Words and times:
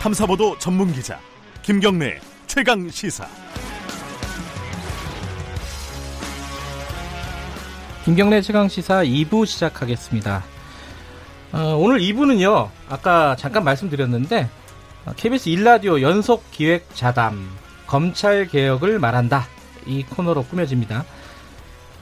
탐사보도 0.00 0.56
전문 0.58 0.92
기자 0.92 1.18
김경래 1.62 2.20
최강 2.46 2.88
시사. 2.88 3.26
김경래 8.04 8.40
최강 8.40 8.68
시사 8.68 9.02
2부 9.02 9.44
시작하겠습니다. 9.44 10.44
어, 11.52 11.76
오늘 11.76 11.98
2부는요. 11.98 12.70
아까 12.88 13.34
잠깐 13.36 13.64
말씀드렸는데 13.64 14.48
KBS 15.16 15.48
어, 15.48 15.52
일라디오 15.52 16.00
연속 16.00 16.48
기획 16.52 16.94
자담 16.94 17.50
검찰 17.88 18.46
개혁을 18.46 19.00
말한다 19.00 19.46
이 19.84 20.04
코너로 20.04 20.44
꾸며집니다. 20.44 21.04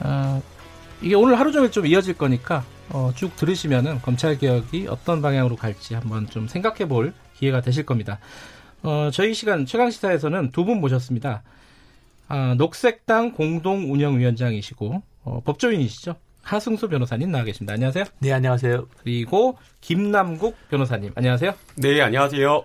어, 0.01 0.41
이게 1.01 1.15
오늘 1.15 1.39
하루 1.39 1.51
종일 1.51 1.71
좀 1.71 1.87
이어질 1.87 2.13
거니까 2.13 2.63
어, 2.89 3.11
쭉 3.15 3.35
들으시면은 3.35 4.03
검찰 4.03 4.37
개혁이 4.37 4.85
어떤 4.87 5.23
방향으로 5.23 5.55
갈지 5.55 5.95
한번 5.95 6.29
좀 6.29 6.47
생각해 6.47 6.87
볼 6.87 7.13
기회가 7.37 7.61
되실 7.61 7.85
겁니다. 7.85 8.19
어, 8.83 9.09
저희 9.11 9.33
시간 9.33 9.65
최강 9.65 9.89
시사에서는 9.91 10.51
두 10.51 10.65
분 10.65 10.79
모셨습니다. 10.79 11.43
아, 12.27 12.55
녹색당 12.57 13.31
공동운영위원장이시고 13.33 15.01
어, 15.23 15.41
법조인이시죠. 15.45 16.15
하승수 16.41 16.87
변호사님 16.89 17.31
나와 17.31 17.43
계십니다. 17.43 17.73
안녕하세요. 17.73 18.05
네, 18.19 18.31
안녕하세요. 18.31 18.87
그리고 19.03 19.57
김남국 19.81 20.55
변호사님. 20.69 21.11
안녕하세요. 21.15 21.53
네, 21.75 22.01
안녕하세요. 22.01 22.63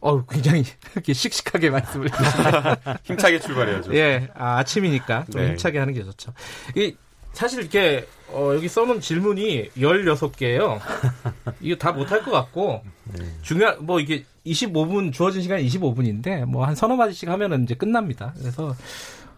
어, 0.00 0.24
굉장히 0.26 0.64
이렇게 0.92 1.12
씩씩하게 1.12 1.70
말씀을 1.70 2.08
힘차게 3.04 3.40
출발해야죠. 3.40 3.94
예, 3.94 4.28
아, 4.34 4.62
침이니까 4.64 5.26
좀 5.30 5.42
네. 5.42 5.48
힘차게 5.50 5.78
하는 5.78 5.92
게 5.92 6.04
좋죠. 6.04 6.32
이 6.76 6.94
사실 7.38 7.60
이렇게 7.60 8.04
어, 8.32 8.50
여기 8.52 8.66
써놓은 8.66 9.00
질문이 9.00 9.70
16개예요. 9.76 10.80
이거 11.60 11.76
다 11.76 11.92
못할 11.92 12.24
것 12.24 12.32
같고 12.32 12.82
네. 13.16 13.24
중요한 13.42 13.86
뭐 13.86 14.00
이게 14.00 14.24
25분 14.44 15.12
주어진 15.12 15.42
시간이 15.42 15.64
25분인데 15.68 16.46
뭐 16.46 16.66
한 16.66 16.74
서너 16.74 16.96
마디씩 16.96 17.28
하면은 17.28 17.62
이제 17.62 17.76
끝납니다. 17.76 18.34
그래서 18.40 18.74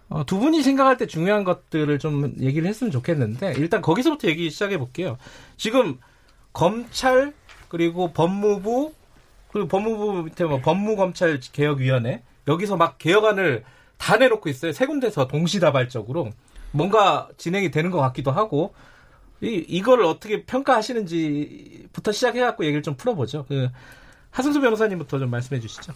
어, 0.08 0.24
두 0.24 0.38
분이 0.38 0.62
생각할 0.62 0.96
때 0.96 1.06
중요한 1.06 1.44
것들을 1.44 1.98
좀 1.98 2.32
얘기를 2.40 2.66
했으면 2.66 2.90
좋겠는데 2.90 3.56
일단 3.58 3.82
거기서부터 3.82 4.28
얘기 4.28 4.48
시작해 4.48 4.78
볼게요. 4.78 5.18
지금 5.58 5.98
검찰 6.54 7.34
그리고 7.68 8.14
법무부 8.14 8.94
그리고 9.52 9.68
법무부 9.68 10.22
밑에 10.22 10.44
뭐 10.44 10.62
법무검찰 10.62 11.38
개혁위원회 11.52 12.22
여기서 12.48 12.78
막 12.78 12.96
개혁안을 12.96 13.62
다 13.98 14.16
내놓고 14.16 14.48
있어요. 14.48 14.72
세 14.72 14.86
군데서 14.86 15.28
동시다발적으로 15.28 16.30
뭔가 16.72 17.28
진행이 17.36 17.70
되는 17.70 17.90
것 17.90 17.98
같기도 17.98 18.30
하고 18.30 18.74
이 19.40 19.64
이걸 19.68 20.02
어떻게 20.02 20.44
평가하시는지부터 20.44 22.12
시작해갖고 22.12 22.64
얘기를 22.64 22.82
좀 22.82 22.94
풀어보죠. 22.94 23.46
그 23.48 23.68
하승수 24.30 24.60
변호사님부터 24.60 25.18
좀 25.18 25.30
말씀해 25.30 25.60
주시죠. 25.60 25.92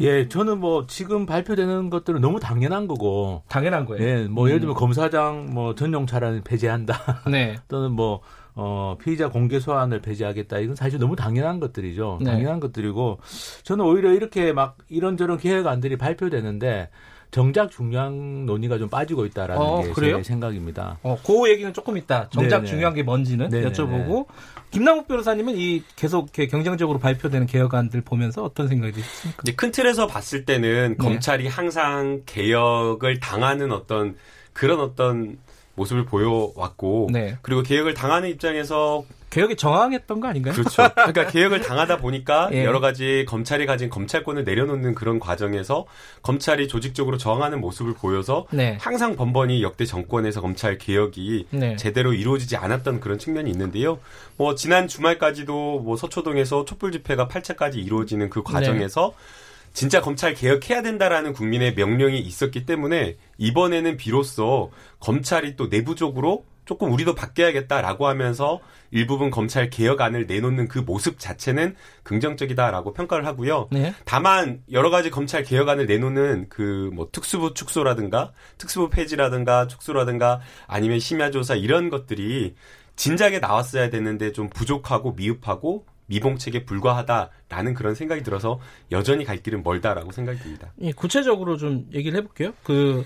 예, 0.00 0.28
저는 0.28 0.58
뭐 0.58 0.86
지금 0.86 1.26
발표되는 1.26 1.90
것들은 1.90 2.20
너무 2.20 2.40
당연한 2.40 2.86
거고 2.86 3.42
당연한 3.48 3.84
거예요. 3.84 4.04
예, 4.04 4.24
뭐 4.24 4.44
음. 4.44 4.48
예를 4.48 4.60
들면 4.60 4.76
검사장 4.76 5.50
뭐 5.52 5.74
전용 5.74 6.06
차량을 6.06 6.42
폐지한다. 6.42 7.22
네. 7.30 7.56
또는 7.68 7.92
뭐 7.92 8.20
어, 8.56 8.96
피의자 9.00 9.28
공개 9.28 9.60
소환을 9.60 10.00
폐지하겠다. 10.00 10.58
이건 10.58 10.76
사실 10.76 10.98
너무 10.98 11.16
당연한 11.16 11.60
것들이죠. 11.60 12.18
네. 12.20 12.30
당연한 12.30 12.60
것들이고 12.60 13.18
저는 13.64 13.84
오히려 13.84 14.12
이렇게 14.12 14.52
막 14.52 14.78
이런저런 14.88 15.38
계획안들이 15.38 15.96
발표되는데 15.96 16.90
정작 17.34 17.68
중요한 17.72 18.46
논의가 18.46 18.78
좀 18.78 18.88
빠지고 18.88 19.26
있다라는 19.26 19.60
어, 19.60 19.82
게제 19.92 20.22
생각입니다. 20.22 20.98
어, 21.02 21.18
그 21.26 21.50
얘기는 21.50 21.74
조금 21.74 21.96
있다. 21.96 22.28
정작 22.28 22.58
네네. 22.58 22.70
중요한 22.70 22.94
게 22.94 23.02
뭔지는 23.02 23.48
네네네. 23.48 23.72
여쭤보고 23.72 24.26
김남욱 24.70 25.08
변호사님은 25.08 25.56
이 25.56 25.82
계속 25.96 26.30
경쟁적으로 26.30 27.00
발표되는 27.00 27.48
개혁안들 27.48 28.02
보면서 28.02 28.44
어떤 28.44 28.68
생각이 28.68 28.92
드십니까? 28.92 29.42
이제 29.42 29.52
큰 29.56 29.72
틀에서 29.72 30.06
봤을 30.06 30.44
때는 30.44 30.90
네. 30.90 30.96
검찰이 30.96 31.48
항상 31.48 32.22
개혁을 32.24 33.18
당하는 33.18 33.72
어떤 33.72 34.14
그런 34.52 34.78
어떤 34.78 35.36
모습을 35.74 36.04
보여왔고 36.04 37.08
네. 37.12 37.36
그리고 37.42 37.64
개혁을 37.64 37.94
당하는 37.94 38.28
입장에서 38.28 39.02
개혁이 39.34 39.56
정황했던 39.56 40.20
거 40.20 40.28
아닌가요? 40.28 40.54
그렇죠. 40.54 40.88
그러니까 40.94 41.26
개혁을 41.26 41.60
당하다 41.60 41.96
보니까 41.96 42.50
예. 42.54 42.64
여러 42.64 42.78
가지 42.78 43.24
검찰이 43.26 43.66
가진 43.66 43.90
검찰권을 43.90 44.44
내려놓는 44.44 44.94
그런 44.94 45.18
과정에서 45.18 45.86
검찰이 46.22 46.68
조직적으로 46.68 47.18
저항하는 47.18 47.60
모습을 47.60 47.94
보여서 47.94 48.46
네. 48.52 48.78
항상 48.80 49.16
번번이 49.16 49.60
역대 49.64 49.86
정권에서 49.86 50.40
검찰 50.40 50.78
개혁이 50.78 51.48
네. 51.50 51.74
제대로 51.74 52.12
이루어지지 52.12 52.56
않았던 52.56 53.00
그런 53.00 53.18
측면이 53.18 53.50
있는데요. 53.50 53.98
뭐 54.36 54.54
지난 54.54 54.86
주말까지도 54.86 55.80
뭐 55.80 55.96
서초동에서 55.96 56.64
촛불 56.64 56.92
집회가 56.92 57.26
8차까지 57.26 57.84
이루어지는 57.84 58.30
그 58.30 58.44
과정에서 58.44 59.14
네. 59.16 59.44
진짜 59.72 60.00
검찰 60.00 60.34
개혁해야 60.34 60.82
된다라는 60.82 61.32
국민의 61.32 61.74
명령이 61.74 62.20
있었기 62.20 62.66
때문에 62.66 63.16
이번에는 63.38 63.96
비로소 63.96 64.70
검찰이 65.00 65.56
또 65.56 65.66
내부적으로 65.66 66.44
조금 66.64 66.92
우리도 66.92 67.14
바뀌어야겠다라고 67.14 68.06
하면서 68.06 68.60
일부분 68.90 69.30
검찰 69.30 69.68
개혁안을 69.68 70.26
내놓는 70.26 70.68
그 70.68 70.78
모습 70.78 71.18
자체는 71.18 71.74
긍정적이다라고 72.04 72.94
평가를 72.94 73.26
하고요. 73.26 73.68
네. 73.72 73.92
다만 74.04 74.62
여러 74.72 74.88
가지 74.90 75.10
검찰 75.10 75.42
개혁안을 75.42 75.86
내놓는 75.86 76.48
그 76.48 76.84
뭐 76.94 77.08
특수부 77.10 77.54
축소라든가 77.54 78.32
특수부 78.58 78.88
폐지라든가 78.90 79.66
축소라든가 79.66 80.40
아니면 80.66 80.98
심야 80.98 81.30
조사 81.30 81.54
이런 81.54 81.90
것들이 81.90 82.54
진작에 82.96 83.40
나왔어야 83.40 83.90
되는데 83.90 84.32
좀 84.32 84.48
부족하고 84.48 85.12
미흡하고 85.12 85.86
미봉책에 86.06 86.64
불과하다라는 86.64 87.74
그런 87.74 87.94
생각이 87.94 88.22
들어서 88.22 88.60
여전히 88.92 89.24
갈 89.24 89.42
길은 89.42 89.62
멀다라고 89.62 90.12
생각이 90.12 90.38
듭니다. 90.38 90.72
예, 90.82 90.92
구체적으로 90.92 91.56
좀 91.56 91.86
얘기를 91.92 92.18
해볼게요. 92.18 92.52
그 92.62 93.04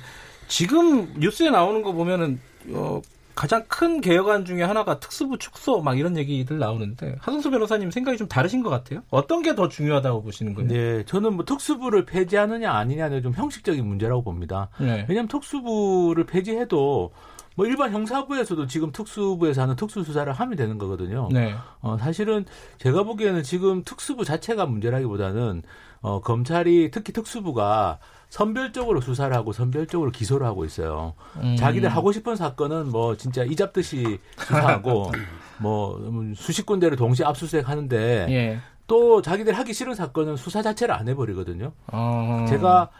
지금 0.48 1.14
뉴스에 1.18 1.50
나오는 1.50 1.82
거 1.82 1.92
보면은 1.92 2.40
어, 2.70 3.00
가장 3.38 3.62
큰 3.68 4.00
개혁안 4.00 4.44
중에 4.44 4.64
하나가 4.64 4.98
특수부 4.98 5.38
축소 5.38 5.80
막 5.80 5.96
이런 5.96 6.16
얘기들 6.16 6.58
나오는데 6.58 7.14
하승수 7.20 7.52
변호사님 7.52 7.92
생각이 7.92 8.18
좀 8.18 8.26
다르신 8.26 8.64
것 8.64 8.68
같아요. 8.68 9.02
어떤 9.10 9.42
게 9.42 9.54
더 9.54 9.68
중요하다고 9.68 10.22
보시는 10.24 10.54
거예요? 10.54 10.68
네, 10.68 11.04
저는 11.04 11.34
뭐 11.34 11.44
특수부를 11.44 12.04
폐지하느냐 12.04 12.72
아니냐는 12.72 13.22
좀 13.22 13.32
형식적인 13.32 13.86
문제라고 13.86 14.22
봅니다. 14.22 14.70
네. 14.80 15.06
왜냐하면 15.08 15.28
특수부를 15.28 16.24
폐지해도 16.26 17.12
뭐 17.54 17.66
일반 17.66 17.92
형사부에서도 17.92 18.66
지금 18.66 18.90
특수부에서 18.90 19.62
하는 19.62 19.76
특수수사를 19.76 20.32
하면 20.32 20.56
되는 20.56 20.76
거거든요. 20.76 21.28
네. 21.32 21.54
어, 21.80 21.96
사실은 21.96 22.44
제가 22.78 23.04
보기에는 23.04 23.44
지금 23.44 23.84
특수부 23.84 24.24
자체가 24.24 24.66
문제라기보다는 24.66 25.62
어, 26.00 26.20
검찰이 26.20 26.90
특히 26.92 27.12
특수부가 27.12 27.98
선별적으로 28.30 29.00
수사를 29.00 29.34
하고 29.34 29.52
선별적으로 29.52 30.10
기소를 30.10 30.46
하고 30.46 30.64
있어요. 30.64 31.14
음. 31.36 31.56
자기들 31.56 31.88
하고 31.88 32.12
싶은 32.12 32.36
사건은 32.36 32.90
뭐 32.90 33.16
진짜 33.16 33.42
이 33.42 33.56
잡듯이 33.56 34.18
수사하고 34.38 35.10
뭐 35.58 36.00
수십 36.36 36.66
군데를 36.66 36.96
동시에 36.96 37.24
압수수색 37.24 37.68
하는데 37.68 38.26
예. 38.28 38.58
또 38.86 39.22
자기들 39.22 39.52
하기 39.54 39.72
싫은 39.72 39.94
사건은 39.94 40.36
수사 40.36 40.62
자체를 40.62 40.94
안 40.94 41.08
해버리거든요. 41.08 41.72
어. 41.88 42.46
제가 42.48 42.90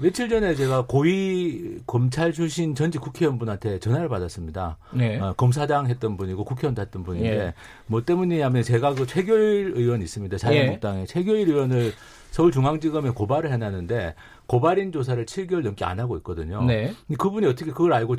며칠 0.00 0.28
전에 0.28 0.54
제가 0.54 0.86
고위 0.86 1.78
검찰 1.86 2.32
출신 2.32 2.74
전직 2.74 3.00
국회의원분한테 3.00 3.78
전화를 3.78 4.08
받았습니다. 4.08 4.76
네. 4.92 5.20
어, 5.20 5.34
검사장 5.36 5.86
했던 5.86 6.16
분이고 6.16 6.44
국회의원 6.44 6.76
했던 6.76 7.04
분인데 7.04 7.28
예. 7.28 7.54
뭐 7.86 8.04
때문이냐면 8.04 8.62
제가 8.64 8.94
그 8.94 9.06
최교일 9.06 9.74
의원 9.76 10.02
있습니다. 10.02 10.36
자유한국당에 10.36 11.02
예. 11.02 11.06
최교일 11.06 11.48
의원을 11.48 11.92
서울중앙지검에 12.32 13.10
고발을 13.10 13.52
해놨는데 13.52 14.16
고발인 14.46 14.92
조사를 14.92 15.24
7개월 15.26 15.62
넘게 15.62 15.84
안 15.84 15.98
하고 16.00 16.16
있거든요. 16.18 16.62
네. 16.64 16.92
그분이 17.18 17.46
어떻게 17.46 17.70
그걸 17.72 17.92
알고 17.92 18.16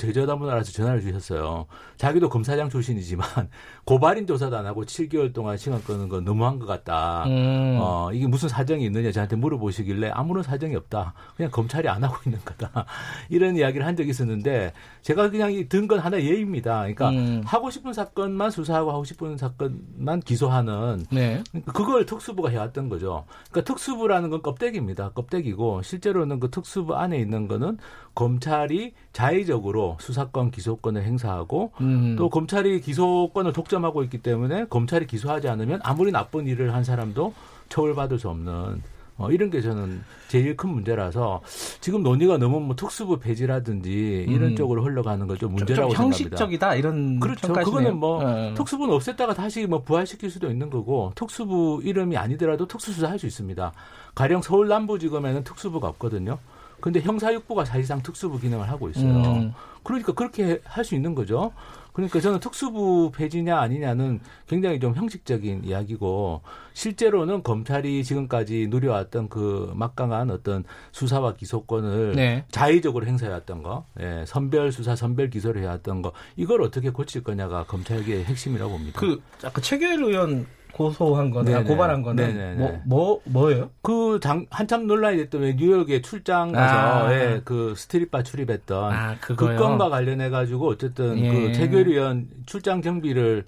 알아서 0.49 0.71
전화를 0.71 1.01
주셨어요. 1.01 1.67
자기도 1.97 2.29
검사장 2.29 2.69
출신이지만 2.69 3.27
고발인 3.85 4.27
조사도 4.27 4.57
안 4.57 4.65
하고 4.65 4.83
7개월 4.85 5.33
동안 5.33 5.57
시간 5.57 5.83
끄는 5.83 6.09
건 6.09 6.23
너무한 6.25 6.59
것 6.59 6.65
같다. 6.65 7.23
음. 7.27 7.77
어, 7.79 8.09
이게 8.11 8.27
무슨 8.27 8.49
사정이 8.49 8.83
있느냐 8.85 9.11
저한테 9.11 9.35
물어보시길래 9.35 10.09
아무런 10.13 10.43
사정이 10.43 10.75
없다. 10.75 11.13
그냥 11.37 11.51
검찰이 11.51 11.87
안 11.87 12.03
하고 12.03 12.15
있는 12.25 12.39
거다. 12.43 12.85
이런 13.29 13.55
이야기를 13.55 13.85
한 13.85 13.95
적이 13.95 14.09
있었는데 14.09 14.73
제가 15.01 15.29
그냥 15.29 15.53
든 15.69 15.85
건 15.85 15.99
하나 15.99 16.19
예입니다. 16.19 16.79
그러니까 16.79 17.09
음. 17.09 17.43
하고 17.45 17.69
싶은 17.69 17.93
사건만 17.93 18.49
수사하고 18.49 18.91
하고 18.91 19.03
싶은 19.03 19.37
사건만 19.37 20.19
기소하는 20.21 21.05
네. 21.11 21.43
그걸 21.67 22.07
특수부가 22.07 22.49
해왔던 22.49 22.89
거죠. 22.89 23.25
그러니까 23.51 23.71
특수부라는 23.71 24.31
건 24.31 24.41
껍데기입니다. 24.41 25.09
껍데기고 25.11 25.83
실제로 25.83 26.14
는 26.23 26.39
그 26.39 26.49
특수부 26.49 26.95
안에 26.95 27.17
있는 27.19 27.47
거는 27.47 27.77
검찰이 28.13 28.93
자의적으로 29.13 29.97
수사권 29.99 30.51
기소권을 30.51 31.03
행사하고 31.03 31.71
음. 31.81 32.15
또 32.17 32.29
검찰이 32.29 32.81
기소권을 32.81 33.51
독점하고 33.53 34.03
있기 34.03 34.19
때문에 34.19 34.65
검찰이 34.65 35.07
기소하지 35.07 35.49
않으면 35.49 35.79
아무리 35.83 36.11
나쁜 36.11 36.47
일을 36.47 36.73
한 36.73 36.83
사람도 36.83 37.33
처벌받을 37.69 38.19
수 38.19 38.29
없는 38.29 38.81
어, 39.17 39.31
이런 39.31 39.49
게 39.49 39.61
저는 39.61 40.03
제일 40.27 40.57
큰 40.57 40.69
문제라서 40.71 41.41
지금 41.79 42.03
논의가 42.03 42.37
너무 42.37 42.59
뭐 42.59 42.75
특수부 42.75 43.17
폐지라든지 43.19 44.25
이런 44.27 44.49
음. 44.51 44.55
쪽으로 44.55 44.83
흘러가는 44.83 45.25
거좀 45.25 45.53
문제라고 45.53 45.89
좀, 45.89 45.95
좀 45.95 46.05
형식적이다 46.05 46.75
이런 46.75 47.19
그렇죠. 47.21 47.47
평가시네요. 47.47 47.63
그거는 47.65 47.97
뭐 47.99 48.23
네. 48.23 48.53
특수부는 48.55 48.93
없앴다가 48.97 49.33
다시 49.35 49.65
뭐 49.67 49.81
부활시킬 49.83 50.29
수도 50.29 50.51
있는 50.51 50.69
거고 50.69 51.13
특수부 51.15 51.81
이름이 51.83 52.17
아니더라도 52.17 52.67
특수수사 52.67 53.09
할 53.09 53.17
수 53.17 53.25
있습니다. 53.27 53.71
가령 54.15 54.41
서울 54.41 54.67
남부지검에는 54.67 55.45
특수부가 55.45 55.87
없거든요. 55.87 56.37
근데 56.81 56.99
형사육부가 56.99 57.63
사실상 57.63 58.01
특수부 58.03 58.37
기능을 58.39 58.69
하고 58.69 58.89
있어요. 58.89 59.05
음. 59.23 59.53
그러니까 59.83 60.11
그렇게 60.11 60.59
할 60.65 60.83
수 60.83 60.93
있는 60.95 61.15
거죠. 61.15 61.53
그러니까 61.95 62.19
저는 62.19 62.41
특수부 62.41 63.09
폐지냐 63.15 63.57
아니냐는 63.57 64.19
굉장히 64.47 64.81
좀 64.81 64.93
형식적인 64.93 65.63
이야기고 65.63 66.41
실제로는 66.73 67.41
검찰이 67.41 68.03
지금까지 68.03 68.67
누려왔던 68.69 69.29
그 69.29 69.71
막강한 69.75 70.29
어떤 70.29 70.65
수사와 70.91 71.35
기소권을 71.35 72.11
네. 72.17 72.43
자의적으로 72.51 73.05
행사해왔던 73.05 73.63
거, 73.63 73.85
예, 74.01 74.25
선별 74.27 74.73
수사, 74.73 74.97
선별 74.97 75.29
기소를 75.29 75.61
해왔던 75.61 76.01
거 76.01 76.11
이걸 76.35 76.61
어떻게 76.63 76.89
고칠 76.89 77.23
거냐가 77.23 77.63
검찰계의 77.63 78.25
핵심이라고 78.25 78.71
봅니다. 78.71 78.99
그 78.99 79.21
아까 79.41 79.61
최규일 79.61 80.03
의원 80.03 80.45
고소한 80.75 81.31
거나 81.31 81.63
고발한 81.63 82.01
거는 82.01 82.57
뭐, 82.57 82.81
뭐, 82.85 83.21
뭐예요? 83.23 83.69
그 83.81 84.19
장, 84.21 84.45
한참 84.49 84.87
논란이 84.87 85.15
됐던 85.17 85.41
왜 85.41 85.55
뉴욕에 85.55 86.01
출장 86.01 86.51
가서 86.51 87.07
아. 87.07 87.13
예, 87.13 87.41
그 87.45 87.73
스트릿바 87.77 88.23
출입했던 88.23 88.93
아, 88.93 89.15
그 89.21 89.35
건과 89.35 89.87
관련해 89.87 90.29
가지고 90.29 90.67
어쨌든 90.67 91.17
예. 91.17 91.31
그 91.31 91.53
최결 91.53 91.87
의원 91.87 92.27
출장 92.45 92.81
경비를 92.81 93.45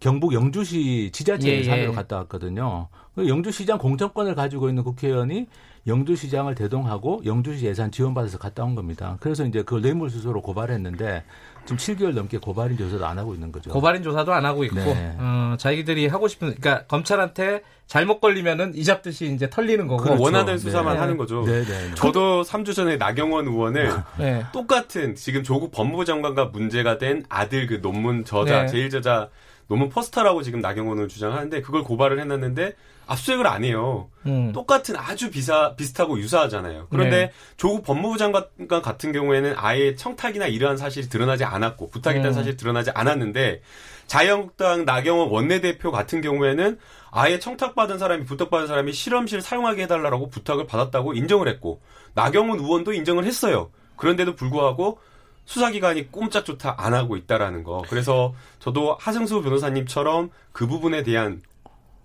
경북 0.00 0.32
영주시 0.32 1.10
지자체 1.12 1.58
예산으로 1.58 1.90
예. 1.90 1.94
갔다 1.94 2.16
왔거든요. 2.16 2.88
그 3.14 3.28
영주시장 3.28 3.76
공천권을 3.76 4.34
가지고 4.34 4.70
있는 4.70 4.82
국회의원이 4.82 5.48
영주시장을 5.86 6.54
대동하고 6.54 7.20
영주시 7.26 7.66
예산 7.66 7.90
지원받아서 7.90 8.38
갔다 8.38 8.64
온 8.64 8.74
겁니다. 8.74 9.18
그래서 9.20 9.44
이제 9.44 9.62
그걸 9.62 9.82
뇌물수수로 9.82 10.40
고발했는데 10.40 11.24
지금 11.64 11.76
7개월 11.76 12.14
넘게 12.14 12.38
고발인 12.38 12.76
조사도 12.76 13.06
안 13.06 13.18
하고 13.18 13.34
있는 13.34 13.52
거죠. 13.52 13.70
고발인 13.70 14.02
조사도 14.02 14.32
안 14.32 14.44
하고 14.44 14.64
있고 14.64 14.76
네. 14.76 15.16
어, 15.18 15.56
자기들이 15.58 16.06
하고 16.08 16.28
싶은 16.28 16.54
그러니까 16.54 16.86
검찰한테 16.86 17.62
잘못 17.86 18.20
걸리면은 18.20 18.74
이 18.74 18.84
잡듯이 18.84 19.32
이제 19.32 19.50
털리는 19.50 19.86
거고 19.86 20.02
그렇죠. 20.02 20.22
원하는 20.22 20.58
수사만 20.58 20.94
네. 20.94 21.00
하는 21.00 21.16
거죠. 21.16 21.44
네, 21.44 21.64
네. 21.64 21.94
저도 21.94 22.42
3주 22.42 22.74
전에 22.74 22.96
나경원 22.96 23.46
의원을 23.48 23.92
네. 24.18 24.44
똑같은 24.52 25.14
지금 25.16 25.42
조국 25.42 25.72
법무부 25.72 26.04
장관과 26.04 26.46
문제가 26.46 26.98
된 26.98 27.24
아들 27.28 27.66
그 27.66 27.80
논문 27.80 28.24
저자 28.24 28.62
네. 28.62 28.66
제일 28.68 28.90
저자 28.90 29.28
논문 29.66 29.88
포스터라고 29.88 30.42
지금 30.42 30.60
나경원을 30.60 31.08
주장하는데 31.08 31.62
그걸 31.62 31.84
고발을 31.84 32.20
해놨는데 32.20 32.74
압수수색을 33.10 33.46
안 33.46 33.64
해요. 33.64 34.08
음. 34.26 34.52
똑같은 34.52 34.96
아주 34.96 35.30
비사, 35.30 35.74
비슷하고 35.74 36.18
유사하잖아요. 36.18 36.86
그런데 36.90 37.26
네. 37.26 37.32
조국 37.56 37.82
법무부 37.84 38.18
장관 38.18 38.46
같은 38.82 39.12
경우에는 39.12 39.54
아예 39.56 39.94
청탁이나 39.96 40.46
이러한 40.46 40.76
사실이 40.76 41.08
드러나지 41.08 41.44
않았고 41.44 41.90
부탁했다는 41.90 42.30
음. 42.30 42.34
사실이 42.34 42.56
드러나지 42.56 42.90
않았는데 42.90 43.62
자유한국당 44.06 44.84
나경원 44.84 45.30
원내대표 45.30 45.90
같은 45.90 46.20
경우에는 46.20 46.78
아예 47.10 47.38
청탁받은 47.38 47.98
사람이 47.98 48.24
부탁받은 48.24 48.66
사람이 48.66 48.92
실험실 48.92 49.40
사용하게 49.40 49.82
해달라고 49.82 50.30
부탁을 50.30 50.66
받았다고 50.66 51.14
인정을 51.14 51.48
했고 51.48 51.80
나경원 52.14 52.60
의원도 52.60 52.92
인정을 52.92 53.24
했어요. 53.24 53.70
그런데도 53.96 54.36
불구하고 54.36 55.00
수사기관이 55.44 56.12
꼼짝조차 56.12 56.76
안 56.78 56.94
하고 56.94 57.16
있다라는 57.16 57.64
거. 57.64 57.82
그래서 57.88 58.34
저도 58.60 58.96
하승수 59.00 59.42
변호사님처럼 59.42 60.30
그 60.52 60.68
부분에 60.68 61.02
대한 61.02 61.42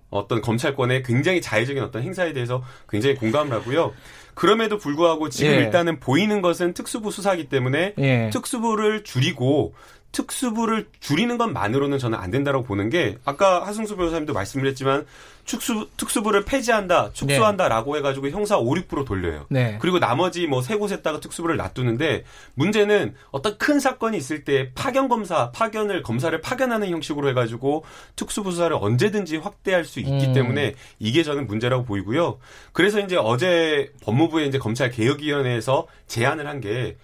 어떤 0.09 0.41
검찰권의 0.41 1.03
굉장히 1.03 1.41
자의적인 1.41 1.83
어떤 1.83 2.01
행사에 2.03 2.33
대해서 2.33 2.63
굉장히 2.89 3.15
공감을 3.15 3.53
하고요. 3.53 3.93
그럼에도 4.33 4.77
불구하고 4.77 5.29
지금 5.29 5.53
예. 5.53 5.57
일단은 5.57 5.99
보이는 5.99 6.41
것은 6.41 6.73
특수부 6.73 7.11
수사기 7.11 7.47
때문에 7.49 7.93
예. 7.97 8.29
특수부를 8.31 9.03
줄이고 9.03 9.73
특수부를 10.15 10.87
줄이는 11.01 11.37
것만으로는 11.37 11.99
저는 11.99 12.17
안 12.17 12.31
된다고 12.31 12.63
보는 12.63 12.89
게 12.89 13.17
아까 13.25 13.67
하승수 13.67 13.97
변호사님도 13.97 14.31
말씀을 14.33 14.65
했지만 14.67 15.05
특수, 15.45 15.89
특수부를 15.97 16.43
폐지한다, 16.45 17.11
축소한다라고 17.13 17.93
네. 17.93 17.99
해가지고 17.99 18.29
형사 18.29 18.57
5, 18.57 18.65
6% 18.65 19.05
돌려요. 19.05 19.45
네. 19.49 19.77
그리고 19.79 19.99
나머지 19.99 20.47
뭐 20.47 20.65
세 20.65 20.75
곳에다가 20.77 21.19
특수부를 21.19 21.57
놔두는데 21.57 22.23
문제는 22.55 23.13
어떤 23.29 23.57
큰 23.59 23.79
사건이 23.79 24.17
있을 24.17 24.43
때 24.43 24.71
파견 24.73 25.09
검사, 25.09 25.51
파견을 25.51 26.01
검사를 26.01 26.39
파견하는 26.41 26.89
형식으로 26.89 27.29
해가지고 27.29 27.83
특수부 28.15 28.51
수사를 28.51 28.75
언제든지 28.75 29.37
확대할 29.37 29.83
수 29.85 29.99
있기 29.99 30.27
음. 30.27 30.33
때문에 30.33 30.73
이게 30.97 31.21
저는 31.21 31.45
문제라고 31.45 31.83
보이고요. 31.83 32.39
그래서 32.71 32.99
이제 32.99 33.15
어제 33.17 33.91
법무부의 34.01 34.47
이제 34.47 34.57
검찰 34.57 34.89
개혁위원회에서 34.89 35.85
제안을 36.07 36.47
한게 36.47 36.95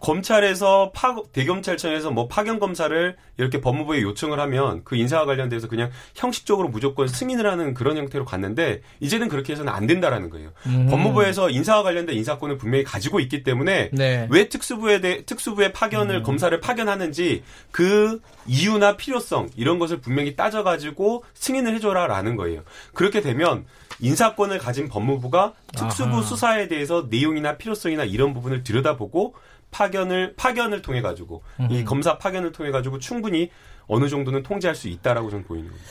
검찰에서 0.00 0.92
파, 0.94 1.16
대검찰청에서 1.32 2.10
뭐 2.10 2.28
파견 2.28 2.58
검사를 2.58 3.16
이렇게 3.36 3.60
법무부에 3.60 4.02
요청을 4.02 4.38
하면 4.40 4.82
그 4.84 4.96
인사와 4.96 5.26
관련돼서 5.26 5.68
그냥 5.68 5.90
형식적으로 6.14 6.68
무조건 6.68 7.08
승인을 7.08 7.50
하는 7.50 7.74
그런 7.74 7.96
형태로 7.96 8.24
갔는데 8.24 8.82
이제는 9.00 9.28
그렇게 9.28 9.52
해서는 9.52 9.72
안 9.72 9.86
된다라는 9.86 10.30
거예요. 10.30 10.50
음. 10.66 10.86
법무부에서 10.88 11.50
인사와 11.50 11.82
관련된 11.82 12.16
인사권을 12.16 12.58
분명히 12.58 12.84
가지고 12.84 13.20
있기 13.20 13.42
때문에 13.42 13.90
네. 13.92 14.26
왜 14.30 14.48
특수부에 14.48 15.00
대 15.00 15.24
특수부의 15.24 15.72
파견을 15.72 16.16
음. 16.16 16.22
검사를 16.22 16.58
파견하는지 16.60 17.42
그 17.70 18.20
이유나 18.46 18.96
필요성 18.96 19.50
이런 19.56 19.78
것을 19.78 20.00
분명히 20.00 20.36
따져가지고 20.36 21.24
승인을 21.34 21.74
해줘라라는 21.74 22.36
거예요. 22.36 22.62
그렇게 22.94 23.20
되면 23.20 23.64
인사권을 24.00 24.58
가진 24.58 24.88
법무부가 24.88 25.54
특수부 25.76 26.16
아하. 26.16 26.22
수사에 26.22 26.68
대해서 26.68 27.06
내용이나 27.10 27.56
필요성이나 27.56 28.04
이런 28.04 28.32
부분을 28.32 28.62
들여다보고 28.62 29.34
파견을 29.70 30.34
파견을 30.36 30.82
통해 30.82 31.00
가지고 31.00 31.42
이 31.70 31.84
검사 31.84 32.18
파견을 32.18 32.52
통해 32.52 32.70
가지고 32.70 32.98
충분히 32.98 33.50
어느 33.86 34.08
정도는 34.08 34.42
통제할 34.42 34.74
수 34.74 34.88
있다라고 34.88 35.30
저는 35.30 35.44
보이는 35.44 35.68
겁니다. 35.68 35.90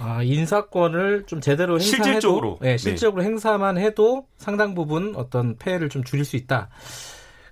아, 0.00 0.22
인사권을 0.22 1.24
좀 1.26 1.40
제대로 1.40 1.74
행사해도 1.74 2.04
실질적으로 2.04 2.58
네, 2.60 2.76
실질적으로 2.76 3.22
네. 3.22 3.28
행사만 3.28 3.78
해도 3.78 4.26
상당 4.36 4.74
부분 4.74 5.14
어떤 5.16 5.56
폐해를 5.56 5.88
좀 5.88 6.04
줄일 6.04 6.24
수 6.24 6.36
있다. 6.36 6.68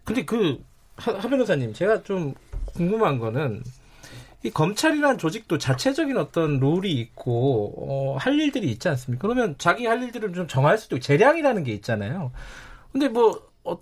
근데 0.05 0.25
그 0.25 0.63
하, 0.97 1.13
하 1.13 1.29
변호사님 1.29 1.73
제가 1.73 2.03
좀 2.03 2.35
궁금한 2.67 3.19
거는 3.19 3.63
이 4.43 4.51
검찰이란 4.51 5.19
조직도 5.19 5.59
자체적인 5.59 6.17
어떤 6.19 6.61
룰이 6.61 6.93
있고 6.93 7.75
어, 7.79 8.17
할 8.17 8.39
일들이 8.39 8.71
있지 8.71 8.89
않습니까? 8.89 9.27
그러면 9.27 9.57
자기 9.59 9.87
할 9.87 10.03
일들을 10.03 10.33
좀 10.35 10.47
정할 10.47 10.79
수도 10.79 10.97
있고 10.97 11.05
재량이라는 11.05 11.65
게 11.65 11.73
있잖아요. 11.73 12.31
근데 12.93 13.09
뭐 13.09 13.31
어, 13.31 13.39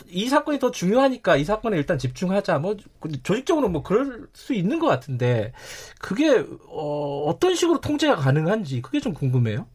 이 0.08 0.28
사건이 0.28 0.58
더 0.58 0.70
중요하니까 0.70 1.36
이 1.36 1.44
사건에 1.44 1.76
일단 1.76 1.98
집중하자. 1.98 2.58
뭐 2.58 2.76
조직적으로 3.22 3.68
뭐 3.68 3.82
그럴 3.82 4.28
수 4.32 4.54
있는 4.54 4.78
것 4.78 4.86
같은데 4.86 5.52
그게 5.98 6.44
어, 6.68 7.24
어떤 7.26 7.54
식으로 7.54 7.80
통제가 7.80 8.16
가능한지 8.16 8.82
그게 8.82 9.00
좀 9.00 9.12
궁금해요. 9.12 9.66